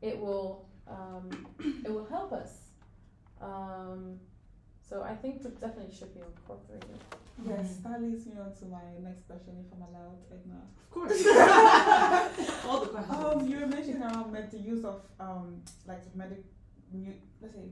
[0.03, 1.47] it will um,
[1.85, 2.53] it will help us
[3.41, 4.19] um,
[4.89, 6.99] so I think it definitely should be incorporated.
[7.49, 10.61] Yes, that leads me on to my next question, if I'm allowed, Edna.
[10.83, 11.27] Of course.
[12.69, 13.17] All the questions.
[13.25, 16.45] Um, you mentioned mentioning around med- the use of um, like medic,
[17.41, 17.69] let's say,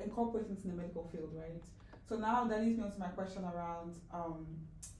[0.00, 1.62] incorporating into the medical field, right?
[2.08, 4.46] So now that leads me on to my question around um,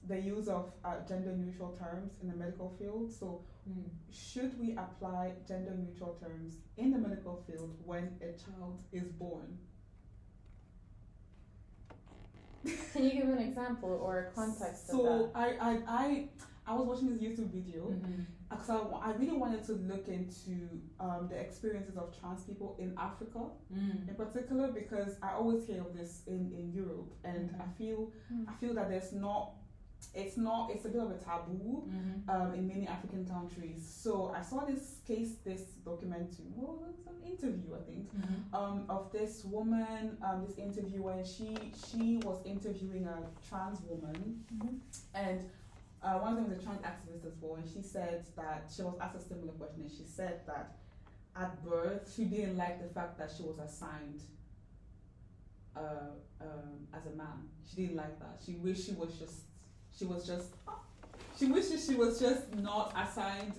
[0.07, 3.11] the use of uh, gender neutral terms in the medical field.
[3.11, 3.85] So Mm.
[4.11, 9.57] should we apply gender neutral terms in the medical field when a child is born?
[12.93, 15.39] Can you give an example or a context of So that?
[15.39, 16.27] I, I, I,
[16.67, 17.93] I was watching this YouTube video
[18.49, 22.75] because I, wa- I really wanted to look into um, the experiences of trans people
[22.79, 23.39] in Africa
[23.73, 24.07] Mm.
[24.07, 27.61] in particular because I always hear of this in, in Europe and Mhm.
[27.61, 28.45] I feel Mm.
[28.47, 29.53] I feel that there's not
[30.13, 32.29] it's not it's a bit of a taboo Mm-hmm.
[32.29, 33.81] um, in many African countries.
[34.03, 38.55] So I saw this case, this documentary, well, it was an interview, I think, Mm-hmm.
[38.55, 44.43] um, of this woman, um, this interviewer, and she she was interviewing a trans woman,
[45.13, 45.39] and
[46.03, 48.81] uh, one of them is a trans activist as well, and she said that she
[48.81, 50.75] was asked a similar question, and she said that
[51.35, 54.21] at birth she didn't like the fact that she was assigned
[55.75, 57.49] uh, um, as a man.
[57.69, 58.41] She didn't like that.
[58.45, 59.35] She wished she was just
[59.97, 60.47] she was just
[61.37, 63.53] she wishes she was just not assigned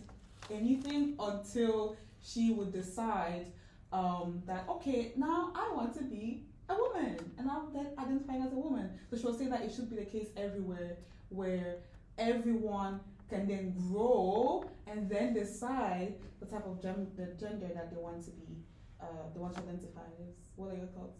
[0.50, 3.46] anything until she would decide
[3.92, 8.52] um, that okay now I want to be a woman and I'm then identifying as
[8.52, 8.90] a woman.
[9.10, 10.96] So she was saying that it should be the case everywhere
[11.28, 11.76] where
[12.18, 18.00] everyone can then grow and then decide the type of gem- the gender that they
[18.00, 18.56] want to be
[19.00, 20.34] uh, they want to identify as.
[20.56, 21.18] What are your thoughts?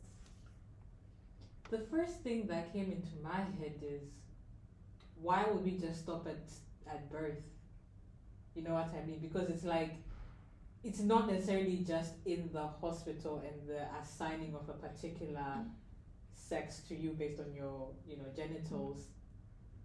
[1.71, 4.03] The first thing that came into my head is
[5.21, 6.51] why would we just stop at
[6.93, 7.39] at birth?
[8.55, 9.19] You know what I mean?
[9.21, 9.95] Because it's like
[10.83, 15.65] it's not necessarily just in the hospital and the assigning of a particular
[16.33, 19.07] sex to you based on your you know genitals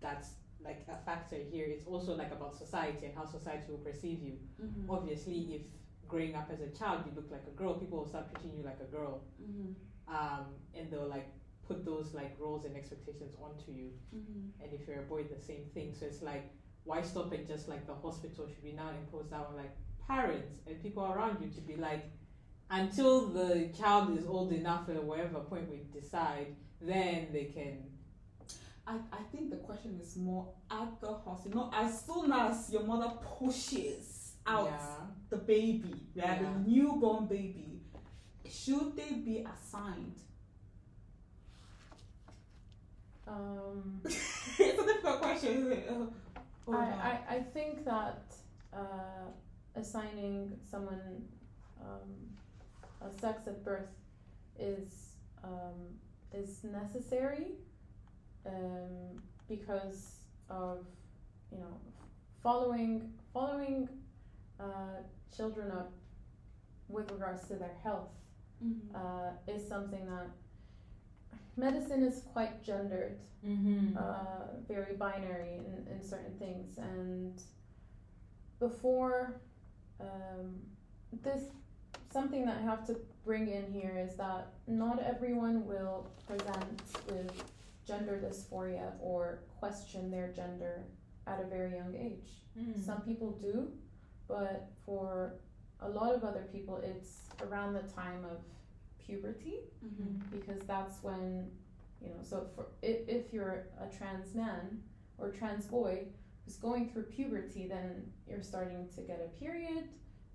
[0.02, 0.30] that's
[0.62, 4.34] like a factor here it's also like about society and how society will perceive you
[4.62, 4.92] Mm-hmm.
[4.92, 5.62] obviously if
[6.10, 8.64] growing up as a child you look like a girl people will start treating you
[8.66, 9.72] like a girl Mm-hmm.
[10.14, 11.30] um, and they'll like
[11.70, 14.64] put those like roles and expectations onto you Mm-hmm.
[14.64, 16.46] and if you're a boy the same thing so it's like
[16.90, 19.74] why stop at just like the hospital should be now impose that on like
[20.08, 22.04] parents and people around you to be like
[22.82, 26.48] until the child is old enough at whatever point we decide
[26.82, 27.76] then they can
[28.88, 31.70] I, I think the question is more at the hospital.
[31.72, 34.96] Not as soon as your mother pushes out yeah
[35.30, 36.42] the baby, yeah, Yeah.
[36.42, 37.82] the newborn baby,
[38.50, 40.16] should they be assigned?
[43.30, 45.90] Um, it's a difficult question, isn't it?
[45.92, 46.10] Oh,
[46.74, 47.20] I.
[47.30, 48.24] I, I think that
[48.74, 49.28] uh,
[49.76, 51.24] assigning someone
[51.82, 53.88] um, a sex at birth
[54.60, 55.12] is
[55.44, 55.78] um,
[56.34, 57.48] is necessary
[58.46, 60.16] um, because
[60.50, 60.86] of
[61.52, 61.78] you know
[62.44, 63.88] following following
[64.60, 65.02] uh,
[65.36, 65.92] children up
[66.88, 68.10] with regards to their health
[68.64, 68.94] Mhm.
[68.94, 70.28] uh, is something that
[71.58, 73.98] medicine is quite gendered mm-hmm.
[73.98, 76.78] uh, very binary in, in certain things.
[76.78, 77.42] And
[78.60, 79.42] before
[80.00, 80.56] um,
[81.24, 81.44] this,
[82.12, 87.32] something that I have to bring in here is that not everyone will present with
[87.86, 90.84] gender dysphoria or question their gender
[91.28, 92.44] at a very young age.
[92.58, 92.84] Mm.
[92.84, 93.72] Some people do,
[94.28, 95.34] but for
[95.82, 98.38] a lot of other people, it's around the time of
[99.14, 100.30] puberty Mhm.
[100.32, 101.50] because that's when
[102.02, 104.82] you know so for if, if you're a trans man
[105.18, 106.06] or trans boy
[106.46, 109.84] who's going through puberty then you're starting to get a period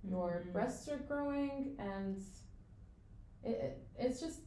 [0.02, 0.52] your Mhm.
[0.52, 2.20] breasts are growing and
[3.42, 4.40] it, it, it's just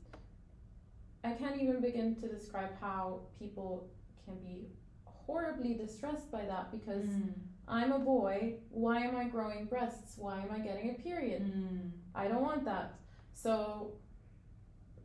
[1.23, 3.01] i can't even begin to describe how
[3.39, 3.89] people
[4.25, 4.67] can be
[5.05, 7.33] horribly distressed by that because Mm.
[7.67, 11.91] i'm a boy why am i growing breasts why am i getting a period Mm.
[12.15, 12.87] I don't want that.
[13.33, 13.91] So,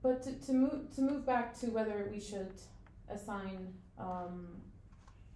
[0.03, 2.53] but to, to move to move back to whether we should
[3.09, 4.49] assign, um,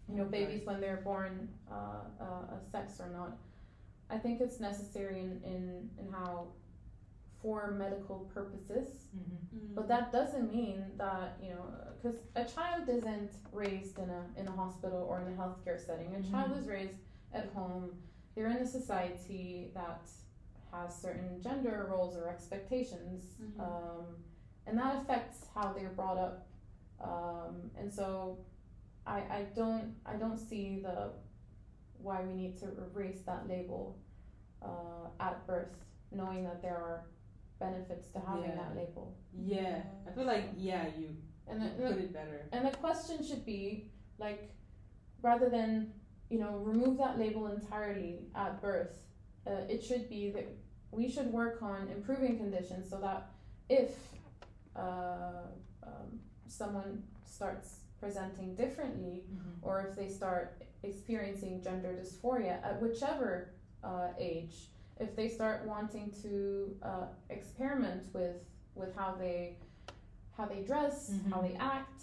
[0.08, 1.74] you know, babies when they're born uh,
[2.20, 3.36] uh, a sex or not,
[4.10, 6.48] I think it's necessary in in, in how,
[7.42, 8.88] for medical purposes.
[9.16, 9.22] Mhm.
[9.56, 9.74] Mhm.
[9.74, 11.64] But that doesn't mean that you know,
[12.02, 16.14] because a child isn't raised in a in a hospital or in a healthcare setting.
[16.14, 16.58] A child Mhm.
[16.60, 16.98] is raised
[17.32, 17.90] at home.
[18.34, 20.02] They're in a society that
[20.72, 23.60] has certain gender roles or expectations, Mhm.
[23.60, 24.06] um,
[24.66, 26.46] and that affects how they're brought up.
[27.02, 28.38] Um, and so,
[29.06, 31.10] I I don't I don't see the
[31.98, 33.98] why we need to erase that label
[34.62, 35.76] uh, at birth,
[36.12, 37.04] knowing that there are
[37.58, 38.56] benefits to having Yeah.
[38.56, 39.14] that label.
[39.32, 41.08] yeah i feel like yeah you
[41.48, 44.50] And the, put the, it better and the question should be like,
[45.22, 45.92] rather than
[46.28, 48.94] you know remove that label entirely at birth,
[49.46, 50.46] uh, it should be that
[50.90, 53.30] we should work on improving conditions so that
[53.70, 53.90] if
[54.77, 55.47] uh,
[55.83, 59.53] um, someone starts presenting differently Mhm.
[59.62, 63.51] or if they start experiencing gender dysphoria at whichever
[63.83, 64.68] uh, age,
[64.99, 68.37] if they start wanting to uh, experiment with
[68.74, 69.57] with how they
[70.37, 72.03] how they dress, how they act,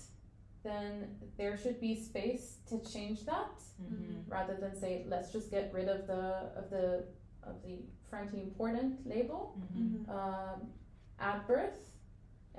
[0.64, 3.52] then there should be space to change that
[3.82, 4.24] Mhm.
[4.28, 6.24] rather than say let's just get rid of the
[6.60, 7.06] of the
[7.44, 10.06] of the frankly important label Mhm.
[10.06, 10.10] Mhm.
[10.10, 10.72] um,
[11.20, 11.92] at birth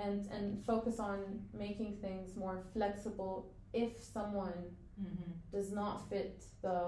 [0.05, 1.19] and and focus on
[1.67, 3.37] making things more flexible
[3.73, 4.61] if someone
[5.05, 5.33] Mm-hmm.
[5.57, 6.81] does not fit the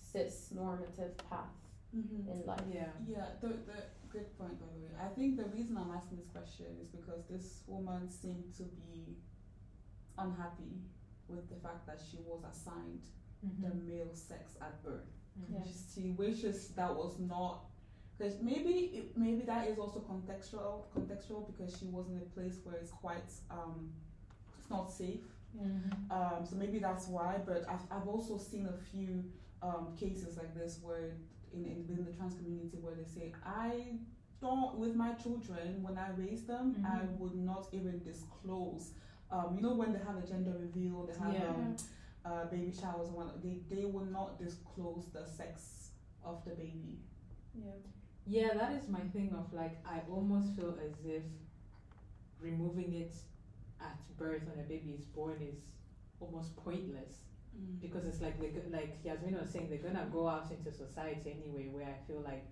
[0.00, 1.54] cis normative path
[1.96, 2.30] Mm-hmm.
[2.32, 2.60] in life.
[2.72, 2.92] Yeah.
[3.06, 3.78] Yeah, the, the
[4.12, 4.92] good point by the way.
[5.06, 9.16] I think the reason I'm asking this question is because this woman seemed to be
[10.18, 10.72] unhappy
[11.28, 13.04] with the fact that she was assigned
[13.60, 13.86] the Mm-hmm.
[13.88, 15.10] male sex at birth.
[15.52, 15.60] Yeah.
[15.94, 17.66] She wishes that was not
[18.18, 22.58] because maybe it, maybe that is also contextual contextual because she was in a place
[22.64, 23.90] where it's quite um
[24.58, 25.20] it's not safe.
[25.56, 26.12] Mm-hmm.
[26.12, 27.36] Um, so maybe that's why.
[27.44, 29.24] But I've I've also seen a few
[29.62, 31.12] um, cases like this where
[31.52, 33.98] in, in within the trans community where they say I
[34.40, 37.18] don't with my children when I raise them I Mhm.
[37.18, 38.92] would not even disclose.
[39.30, 41.48] Um, you know when they have a gender reveal, they have Yeah.
[41.50, 41.76] um,
[42.24, 45.90] uh, baby showers and what they they will not disclose the sex
[46.24, 46.98] of the baby.
[47.54, 47.72] Yeah.
[48.26, 51.22] Yeah, that is my thing of like I almost feel as if
[52.40, 53.14] removing it
[53.80, 55.58] at birth when a baby is born is
[56.20, 57.22] almost pointless
[57.80, 61.68] because it's like they like Yasmeen was saying they're gonna go out into society anyway
[61.72, 62.44] where I feel like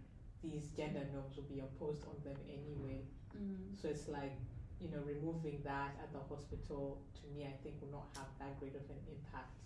[0.42, 3.02] these gender norms will be imposed on them anyway.
[3.36, 3.76] Mm.
[3.80, 4.32] So it's like
[4.80, 8.58] you know removing that at the hospital to me I think will not have that
[8.60, 9.58] great of an impact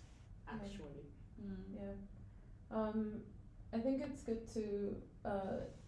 [0.47, 0.59] Right.
[0.65, 1.05] actually.
[1.41, 1.63] Mm.
[1.75, 2.75] Yeah.
[2.75, 3.21] Um,
[3.73, 4.95] I think it's good to,
[5.25, 5.29] uh,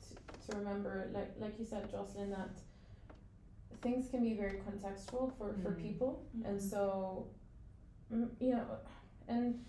[0.02, 2.50] to to remember, like like you said, Jocelyn, that
[3.82, 5.82] things can be very contextual for, for Mm.
[5.82, 6.70] people, and Mhm.
[6.70, 7.28] so,
[8.12, 8.66] mm, you know,
[9.28, 9.66] and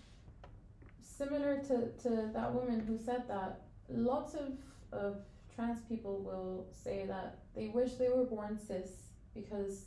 [1.01, 4.53] similar to, to that woman who said that, lots of
[4.91, 5.15] of
[5.55, 9.85] trans people will say that they wish they were born cis because,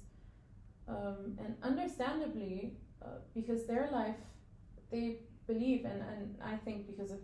[0.89, 4.17] um, and understandably, uh, because their life,
[4.91, 7.21] they believe and, and I think because of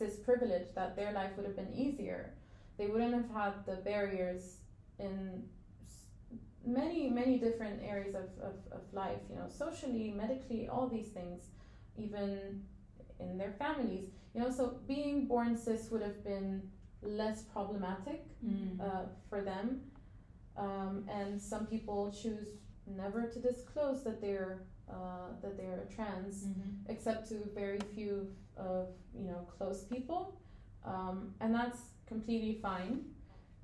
[0.00, 2.32] cis privilege that their life would have been easier.
[2.78, 4.56] They wouldn't have had the barriers
[4.98, 5.42] in
[6.64, 11.42] many, many different areas of, of, of life, you know, socially, medically, all these things,
[11.96, 12.62] even
[13.18, 14.04] in their families.
[14.34, 16.62] You know, so being born cis would have been
[17.02, 18.22] less problematic
[18.80, 19.82] uh, for them.
[20.56, 22.48] Um, and some people choose
[22.86, 26.92] never to disclose that they're uh, that they're trans Mm-hmm.
[26.92, 28.26] except to very few
[28.60, 30.40] of you know close people,
[30.84, 33.04] um, and that's completely fine.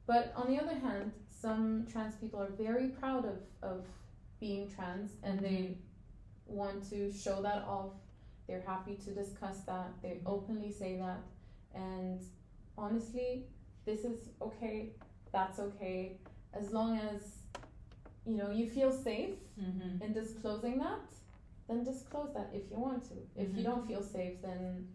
[0.06, 3.84] But on the other hand, some trans people are very proud of of
[4.40, 5.78] being trans, and they
[6.46, 7.92] want to show that off.
[8.46, 9.88] They're happy to discuss that.
[10.02, 11.20] They openly say that,
[11.74, 12.20] and
[12.78, 13.46] honestly,
[13.84, 14.90] this is okay.
[15.32, 16.18] That's okay,
[16.54, 17.20] as long as
[18.24, 20.02] you know you feel safe Mm-hmm.
[20.04, 21.00] in disclosing that,
[21.68, 23.14] then disclose that if you want to.
[23.34, 23.64] If you Mhm.
[23.64, 24.88] don't feel safe, then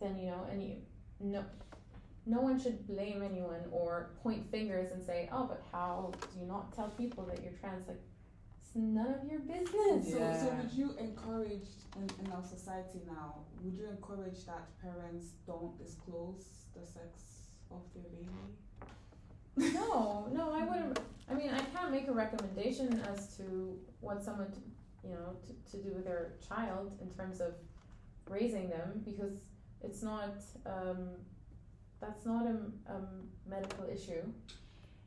[0.00, 0.76] then you know, and you
[1.20, 1.44] no
[2.26, 6.46] no one should blame anyone or point fingers and say, oh, but how do you
[6.46, 7.86] not tell people that you're trans?
[7.88, 8.00] Like,
[8.60, 10.12] it's none of your business.
[10.12, 13.34] So, so would you encourage in, in our society now?
[13.64, 19.74] Would you encourage that parents don't disclose the sex of their baby?
[19.74, 21.00] No, no, I wouldn't.
[21.28, 24.58] I mean, I can't make a recommendation as to what someone, to,
[25.04, 27.54] you know, to, to do with their child in terms of
[28.28, 29.38] raising them because
[29.82, 30.34] it's not.
[30.66, 31.08] Um,
[32.00, 32.56] that's not a,
[32.92, 32.96] a
[33.48, 34.22] medical issue.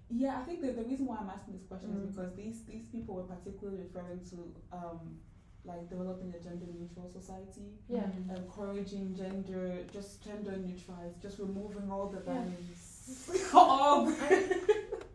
[0.09, 2.07] Yeah, I think the, the reason why I'm asking this question Mm.
[2.07, 4.37] is because these these people were particularly referring to
[4.71, 5.17] um,
[5.65, 8.03] like developing a gender neutral society, Yeah.
[8.03, 8.35] Mm-hmm.
[8.37, 12.43] encouraging gender just gender neutralized, just removing all the Yeah.
[12.45, 13.53] binaries.
[13.53, 14.05] all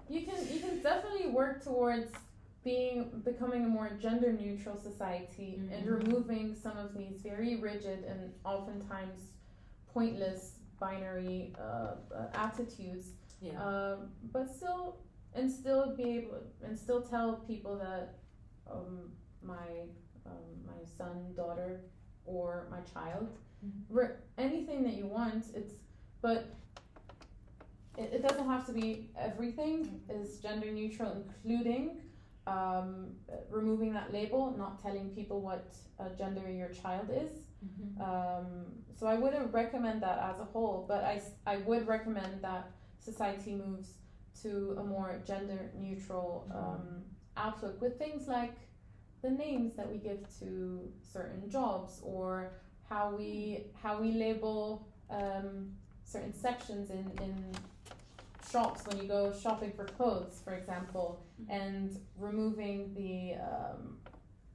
[0.08, 2.12] You can you can definitely work towards
[2.62, 5.98] being becoming a more gender neutral society and Mhm.
[6.04, 9.30] removing some of these very rigid and oftentimes
[9.94, 13.58] pointless binary uh, uh, attitudes Yeah.
[13.64, 14.98] um, but still
[15.34, 18.14] and still be able and still tell people that
[18.70, 19.12] um,
[19.42, 19.86] my
[20.26, 21.80] um, my son daughter
[22.26, 23.28] or my child
[23.64, 23.84] Mhm.
[23.88, 25.74] re- anything that you want it's
[26.20, 26.44] but
[27.96, 32.00] it, it doesn't have to be everything is gender neutral including
[32.50, 33.12] um,
[33.50, 35.66] removing that label not telling people what
[35.98, 37.32] uh, gender your child is.
[37.62, 38.00] Mm-hmm.
[38.00, 38.46] um,
[38.98, 43.54] so I wouldn't recommend that as a whole, but I, I would recommend that society
[43.54, 43.88] moves
[44.42, 47.02] to a more gender neutral um,
[47.36, 48.54] outlook with things like
[49.22, 52.52] the names that we give to certain jobs or
[52.88, 55.70] how we how we label um,
[56.04, 57.34] certain sections in, in
[58.50, 63.96] shops when you go shopping for clothes, for example, and removing the um,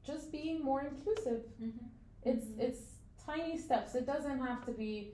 [0.05, 1.85] just being more inclusive Mm-hmm.
[2.23, 2.59] it's Mhm.
[2.59, 2.81] it's
[3.25, 5.13] tiny steps it doesn't have to be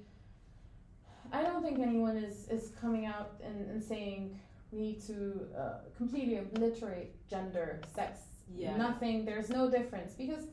[1.32, 4.38] i don't think anyone is is coming out and, and saying
[4.72, 5.18] we need to
[5.58, 8.12] uh, completely obliterate gender sex
[8.54, 8.76] Yeah.
[8.78, 10.44] nothing there's no difference because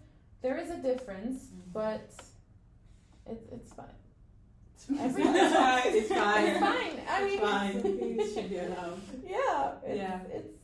[0.43, 1.73] there is a difference, Mhm.
[1.73, 2.09] but
[3.27, 3.99] it, it's fine.
[5.05, 5.95] It's fine.
[5.99, 6.45] It's fine.
[6.51, 6.95] It's fine.
[7.15, 7.75] I It's mean, fine.
[8.23, 9.01] It should be allowed.
[9.27, 10.21] yeah, it's, Yeah.
[10.39, 10.55] it's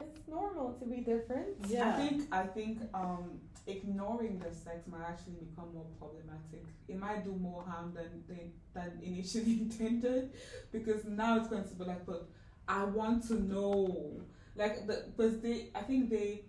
[0.00, 1.48] it's normal to be different.
[1.66, 1.88] Yeah.
[1.88, 6.64] I think I think um, ignoring the sex might actually become more problematic.
[6.88, 10.30] It might do more harm than than, than initially intended,
[10.72, 12.28] because now it's going to be like, but
[12.68, 14.20] I want to know,
[14.54, 16.44] like, the, because they, I think they.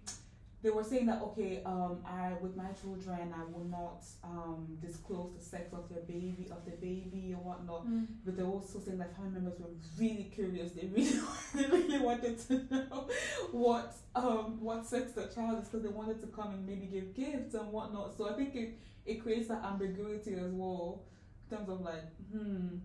[0.63, 5.31] They were saying that okay, um, I with my children, I will not um, disclose
[5.35, 7.88] the sex of their baby, of the baby or whatnot.
[7.88, 8.05] Mm.
[8.23, 9.69] But they also saying that family members were
[9.99, 10.73] really curious.
[10.73, 11.19] They really,
[11.55, 13.07] they really wanted to know
[13.51, 17.15] what um what sex the child is because they wanted to come and maybe give
[17.15, 18.15] gifts and whatnot.
[18.17, 21.01] So I think it it creates that ambiguity as well
[21.49, 22.77] in terms of like hmm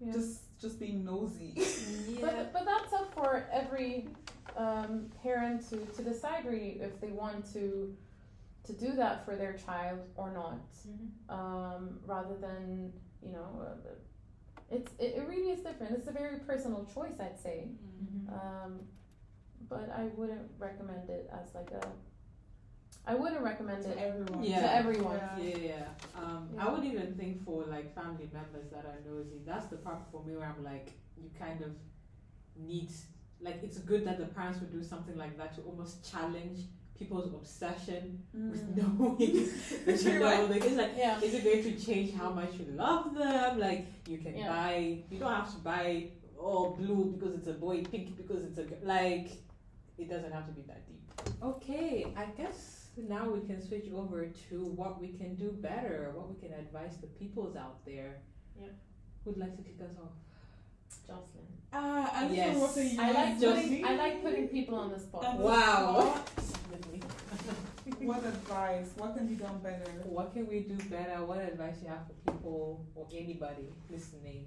[0.00, 0.12] Yeah.
[0.12, 1.52] just just being nosy.
[1.56, 2.20] Yeah.
[2.20, 4.06] But but that's up for every
[4.56, 7.94] um, parent to, to decide really if they want to
[8.64, 11.08] to do that for their child or not, Mhm.
[11.38, 13.90] um, rather than you know, uh,
[14.70, 15.92] it's it, it really is different.
[15.98, 17.68] It's a very personal choice, I'd say.
[18.02, 18.32] Mhm.
[18.32, 18.80] Um,
[19.68, 21.82] but I wouldn't recommend it as like a.
[23.06, 24.44] I wouldn't recommend to it everyone.
[24.44, 24.60] Yeah.
[24.62, 25.16] to everyone.
[25.16, 25.38] Yeah.
[25.44, 25.84] Yeah, yeah.
[26.14, 26.66] Um, Yeah.
[26.66, 29.40] I would even think for like family members that are nosy.
[29.44, 31.72] That's the part for me where I'm like, you kind of
[32.56, 32.90] need,
[33.40, 36.60] like, it's good that the parents would do something like that to almost challenge
[36.96, 38.98] people's obsession with Mm.
[38.98, 39.18] knowing
[39.86, 40.46] that you know.
[40.48, 41.20] Like, it's like, Yeah.
[41.20, 43.58] is it going to change how much you love them?
[43.58, 44.48] Like, you can Yeah.
[44.48, 48.58] buy, you don't have to buy all blue because it's a boy, pink because it's
[48.58, 48.66] a.
[48.86, 49.30] Like,
[49.98, 51.02] it doesn't have to be that deep.
[51.42, 56.28] Okay, I guess now we can switch over to what we can do better, what
[56.28, 58.16] we can advise the peoples out there.
[58.60, 58.68] Yeah.
[59.24, 60.12] Who'd like to kick us off?
[61.06, 61.46] Jocelyn.
[61.72, 62.56] Ah, I just Yes.
[62.58, 65.24] want to say you I like Just- putting I like putting people on the spot.
[65.24, 66.24] On the Wow.
[68.00, 68.90] What advice?
[68.96, 69.90] What can be done better?
[70.04, 71.24] what can we do better?
[71.24, 74.46] What advice you have for people or anybody listening?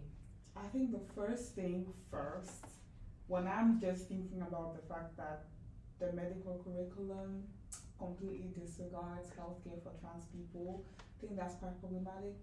[0.56, 2.66] I think the first thing first,
[3.28, 5.46] when I'm just thinking about the fact that
[6.00, 7.44] the medical curriculum
[7.98, 12.36] completely disregards healthcare for trans people, I think that's quite problematic.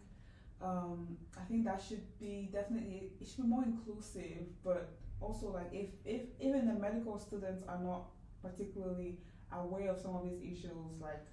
[0.63, 5.71] Um, I think that should be definitely it should be more inclusive, but also like
[5.73, 8.11] if if even the medical students are not
[8.43, 9.19] particularly
[9.53, 11.27] aware of some of these issues, like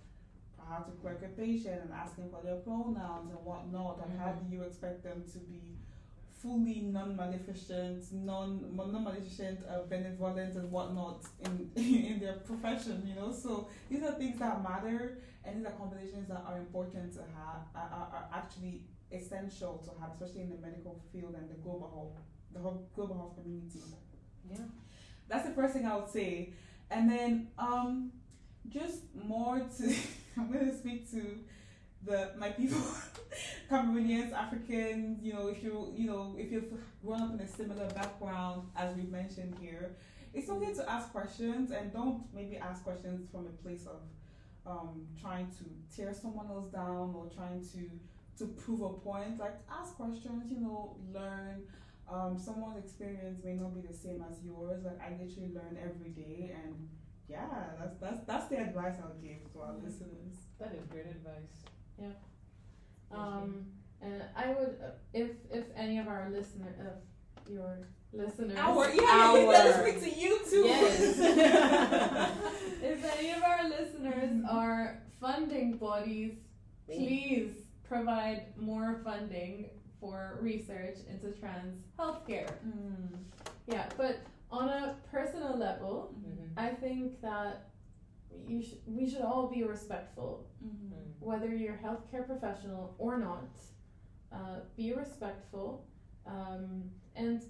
[0.68, 4.56] how to correct a patient and asking for their pronouns and whatnot, and how do
[4.56, 5.62] you expect them to be
[6.42, 13.32] fully non-maleficent, non non-maleficent, uh, benevolent and whatnot in in their profession, you know.
[13.32, 17.62] So these are things that matter, and these are conversations that are important to have,
[17.76, 21.90] are, are, are actually essential to have, especially in the medical field and the global
[21.94, 23.82] health, the whole global health community.
[24.50, 24.58] Yeah.
[25.28, 26.54] That's the first thing I would say,
[26.90, 28.12] and then um,
[28.68, 29.96] just more to
[30.38, 31.40] I'm gonna speak to
[32.06, 32.82] the my people,
[33.72, 35.22] Cameroonians, Africans.
[35.24, 36.72] You know, if you you know if you've
[37.06, 39.96] grown up in a similar background as we've mentioned here,
[40.34, 44.02] it's okay to ask questions and don't maybe ask questions from a place of
[44.66, 47.90] um, trying to tear someone else down or trying to
[48.38, 49.38] to prove a point.
[49.40, 51.64] Like ask questions, you know, learn.
[52.12, 54.84] Um, someone's experience may not be the same as yours.
[54.84, 56.90] Like I literally learn every day, and
[57.28, 57.46] yeah,
[57.78, 59.84] that's that's that's the advice I'll give to our Mhm.
[59.84, 60.34] listeners.
[60.60, 61.66] That is great advice.
[63.12, 63.66] Um,
[64.02, 69.02] and I would, uh, if if any of our listener, of your listeners, Our yeah,
[69.04, 70.64] Our- us speak to you too.
[70.66, 71.20] Yes.
[72.82, 76.34] if any of our listeners are funding bodies,
[76.86, 77.52] please
[77.84, 79.70] provide more funding
[80.00, 82.50] for research into trans healthcare.
[82.66, 83.18] Mm.
[83.68, 84.20] Yeah, but
[84.52, 86.50] on a personal level, Mhm.
[86.58, 87.69] I think that
[88.48, 90.96] you sh- we should all be respectful Mm-hmm.
[91.20, 93.50] whether you're a healthcare professional or not,
[94.34, 95.86] uh, be respectful.
[96.26, 96.84] Um,
[97.16, 97.42] and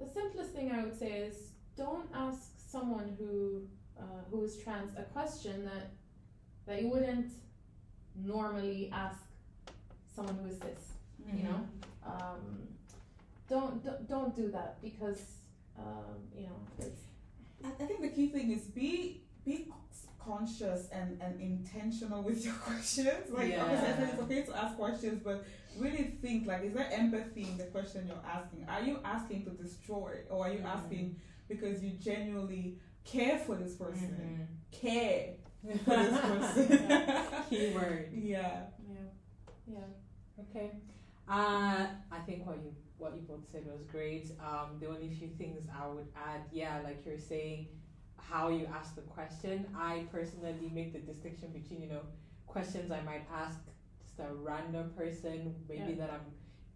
[0.00, 3.62] the simplest thing I would say is don't ask someone who
[3.98, 5.90] uh, who is trans a question that
[6.66, 7.32] that you wouldn't
[8.16, 9.20] normally ask
[10.14, 10.92] someone who is cis.
[11.32, 11.60] You know,
[12.06, 12.68] um,
[13.48, 15.22] don't, don't don't do that because
[15.78, 17.02] um, you know it's
[17.64, 19.68] I, I think the key thing is be be
[20.26, 23.30] conscious and, and intentional with your questions.
[23.30, 25.44] Like obviously, it's okay to ask questions, but
[25.78, 28.66] really think like, is there empathy in the question you're asking?
[28.68, 30.74] Are you asking to destroy, or are you Mhm.
[30.76, 31.16] asking
[31.48, 34.10] because you genuinely care for this person?
[34.10, 34.46] Mhm.
[34.80, 35.34] Care
[35.84, 37.02] for this person.
[37.50, 38.10] Keyword.
[38.12, 38.62] yeah.
[38.88, 39.08] yeah
[39.66, 39.78] yeah
[40.50, 40.70] Okay.
[41.28, 44.30] Uh, I think what you what you both said was great.
[44.40, 47.68] Um, the only few things I would add, yeah, like you're saying,
[48.18, 49.66] how you ask the question.
[49.76, 52.02] I personally make the distinction between you know
[52.46, 53.58] questions I might ask
[54.02, 56.06] just a random person, maybe Yeah.
[56.06, 56.26] that I'm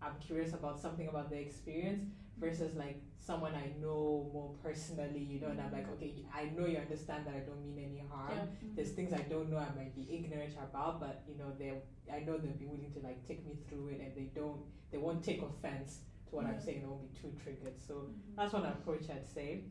[0.03, 2.05] I'm curious about something about their experience
[2.39, 6.65] versus like someone I know more personally, you know, and I'm like, okay, I know
[6.65, 8.31] you understand that I don't mean any harm.
[8.35, 8.45] Yeah.
[8.75, 12.21] There's things I don't know I might be ignorant about, but you know, they I
[12.21, 15.23] know they'll be willing to like take me through it and they don't they won't
[15.23, 15.99] take offense
[16.29, 17.79] to what I'm saying, they won't be too triggered.
[17.87, 18.37] So Mhm.
[18.37, 19.65] that's one approach I'd say.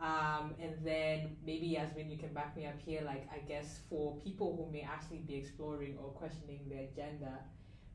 [0.00, 3.02] Um, and then maybe Yasmeen, you can back me up here.
[3.04, 7.38] Like I guess for people who may actually be exploring or questioning their gender,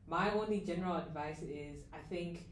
[0.06, 2.44] my only general advice is I think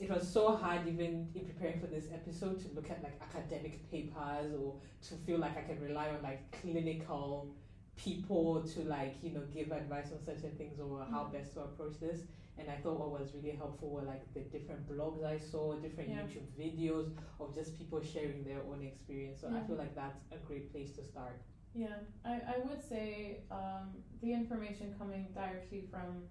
[0.00, 3.88] it was so hard even in preparing for this episode to look at like academic
[3.90, 7.54] papers or to feel like I can rely on like clinical
[7.96, 11.32] people to like you know give advice on certain things or how Mhm.
[11.32, 12.22] best to approach this
[12.58, 16.10] and i thought what was really helpful were like the different blogs i saw different
[16.10, 16.22] Yeah.
[16.22, 17.08] youtube videos
[17.40, 19.40] of just people sharing their own experience.
[19.40, 21.40] So i feel like that's a great place to start.
[21.74, 23.86] Yeah, I, I would say um,
[24.22, 26.22] the information coming directly from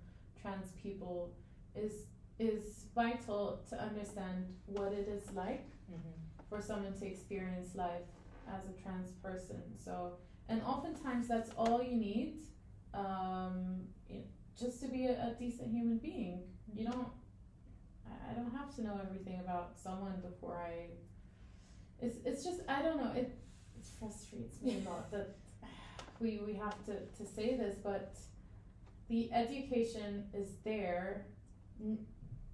[0.41, 1.33] trans people
[1.75, 1.93] is
[2.39, 5.67] is vital to understand what it is like
[6.49, 8.07] for someone to experience life
[8.47, 9.61] as a trans person.
[9.77, 10.13] So,
[10.49, 12.33] and oftentimes that's all you need,
[12.93, 14.21] um, you
[14.59, 16.43] just to be a, a decent human being.
[16.73, 17.07] You don't.
[18.05, 20.87] I- don't have to know everything about someone before I.
[21.99, 23.31] It's it's just I don't know it.
[23.77, 25.35] It frustrates me a lot that
[26.19, 28.15] we we have to to say this, but
[29.09, 31.25] the education is there.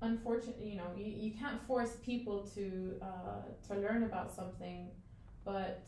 [0.01, 4.87] Unfortunately, you know, you, you can't force people to uh, to learn about something,
[5.43, 5.83] but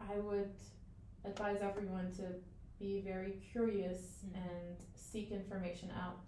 [0.00, 0.50] I would
[1.24, 2.24] advise everyone to
[2.78, 4.34] be very curious Mhm.
[4.36, 6.24] and seek information out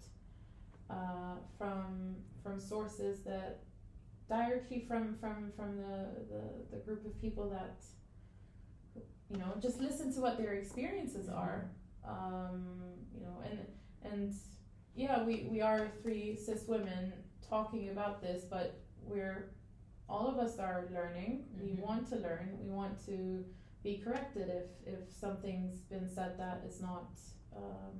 [0.89, 3.63] uh, from from sources that
[4.27, 7.83] directly from from from the, the the group of people that
[9.29, 11.69] you know just listen to what their experiences are
[12.07, 12.79] um,
[13.13, 13.59] you know and
[14.11, 14.33] and
[14.95, 17.13] yeah we we are three cis women
[17.47, 19.51] talking about this but we're
[20.07, 21.63] all of us are learning Mhm.
[21.63, 23.45] we want to learn we want to
[23.83, 27.11] be corrected if if something's been said that is not
[27.55, 27.95] um,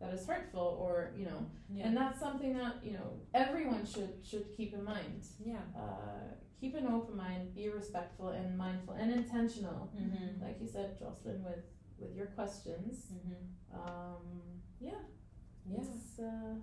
[0.00, 1.46] that is hurtful or you know.
[1.72, 1.86] Yeah.
[1.86, 5.24] And that's something that you know everyone should should keep in mind.
[5.44, 5.64] Yeah.
[5.76, 9.90] Uh, keep an open mind be respectful and mindful and intentional.
[9.96, 10.42] Mm-hmm.
[10.44, 11.64] like you said jocelyn with
[11.98, 13.06] with your questions.
[13.12, 13.80] Mm-hmm.
[13.80, 14.22] um,
[14.80, 14.90] yeah.
[15.70, 16.24] Yeah.
[16.24, 16.54] Uh,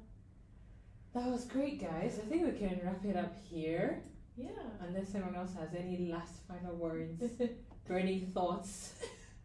[1.13, 2.19] that was great guys.
[2.23, 4.03] I think we can wrap it up here.
[4.37, 4.49] Yeah.
[4.79, 7.23] Unless anyone else has any last final words
[7.91, 8.93] burning thoughts?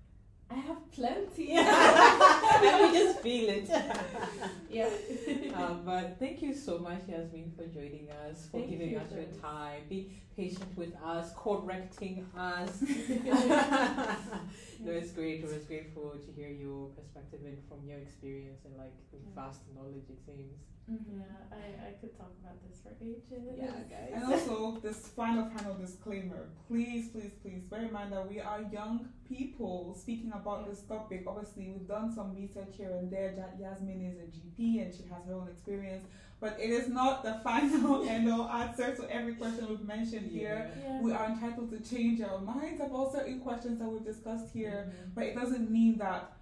[0.50, 1.56] I have plenty.
[1.56, 3.68] Let me just feel it.
[4.70, 4.88] Yeah.
[5.54, 9.10] Um, but thank you so much, Yasmeen, for joining us, for Thank giving you, us
[9.10, 12.82] your time, be patient with us, correcting us.
[14.80, 15.40] no, it's great.
[15.44, 19.34] It was grateful to hear your perspective and from your experience and like the Yeah.
[19.34, 20.58] vast knowledge it seems.
[20.88, 21.18] Mm-hmm.
[21.18, 24.10] yeah I, I could talk about this for ages Yeah, guys.
[24.14, 26.46] And also, this final, final disclaimer.
[26.68, 31.24] Please, please, please bear in mind that we are young people speaking about this topic.
[31.26, 33.34] Obviously, we've done some research here and there.
[33.36, 36.04] Ja- Yasmeen is a GP and she has her own experience,
[36.40, 40.70] but it is not the final and all answer to every question we've mentioned here.
[40.82, 41.00] yeah.
[41.00, 45.14] We are entitled to change our minds about certain questions that we've discussed here, Mhm.
[45.14, 46.32] but it doesn't mean that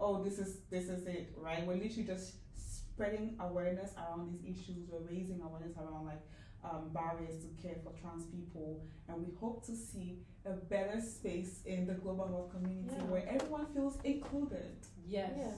[0.00, 1.64] oh this is this is it, right?
[1.66, 4.88] We're literally just spreading awareness around these issues.
[4.90, 6.22] We're raising awareness around like
[6.64, 11.60] um, barriers to care for trans people, and we hope to see a better space
[11.66, 13.04] in the global health community Yeah.
[13.04, 14.74] where everyone feels included.
[15.06, 15.32] Yes.
[15.36, 15.52] Yeah.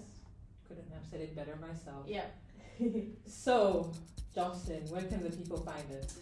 [0.66, 2.06] Couldn't have said it better myself.
[2.08, 2.24] yeah
[3.26, 3.92] So,
[4.34, 6.18] Jocelyn, where can the people find us?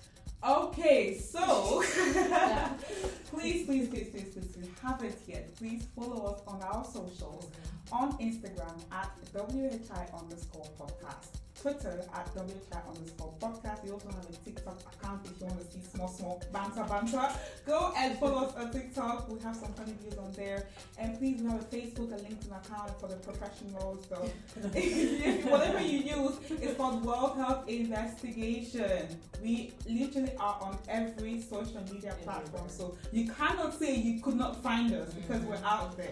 [0.47, 1.83] Okay, so
[3.31, 7.51] please, please, please, please, please, if you haven't yet, please follow us on our socials.
[7.93, 13.85] On Instagram at WHI underscore podcast, Twitter at WHI underscore podcast.
[13.85, 17.29] We also have a TikTok account if you want to see small, small banter, banter.
[17.67, 19.29] Go and follow us on TikTok.
[19.31, 20.67] We have some funny videos on there.
[20.99, 24.07] And please, we have a Facebook and LinkedIn account for the professionals.
[24.09, 24.17] So
[25.51, 29.21] whatever you use, it's called World Health Investigation.
[29.43, 32.69] We literally are on every social media platform.
[32.69, 36.11] So you cannot say you could not find us because we're out there.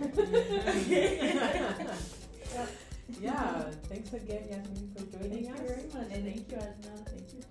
[3.20, 5.60] yeah, thanks again, Yasmeen, for joining Thank us.
[5.60, 6.12] you very much.
[6.12, 7.04] And thank you, Adna.
[7.06, 7.42] Thank you,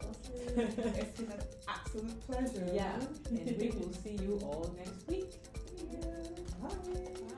[1.02, 2.69] it's been an absolute pleasure.
[2.73, 2.95] Yeah,
[3.30, 5.32] and we will see you all next week.
[6.61, 6.69] Bye.
[6.69, 7.36] Bye.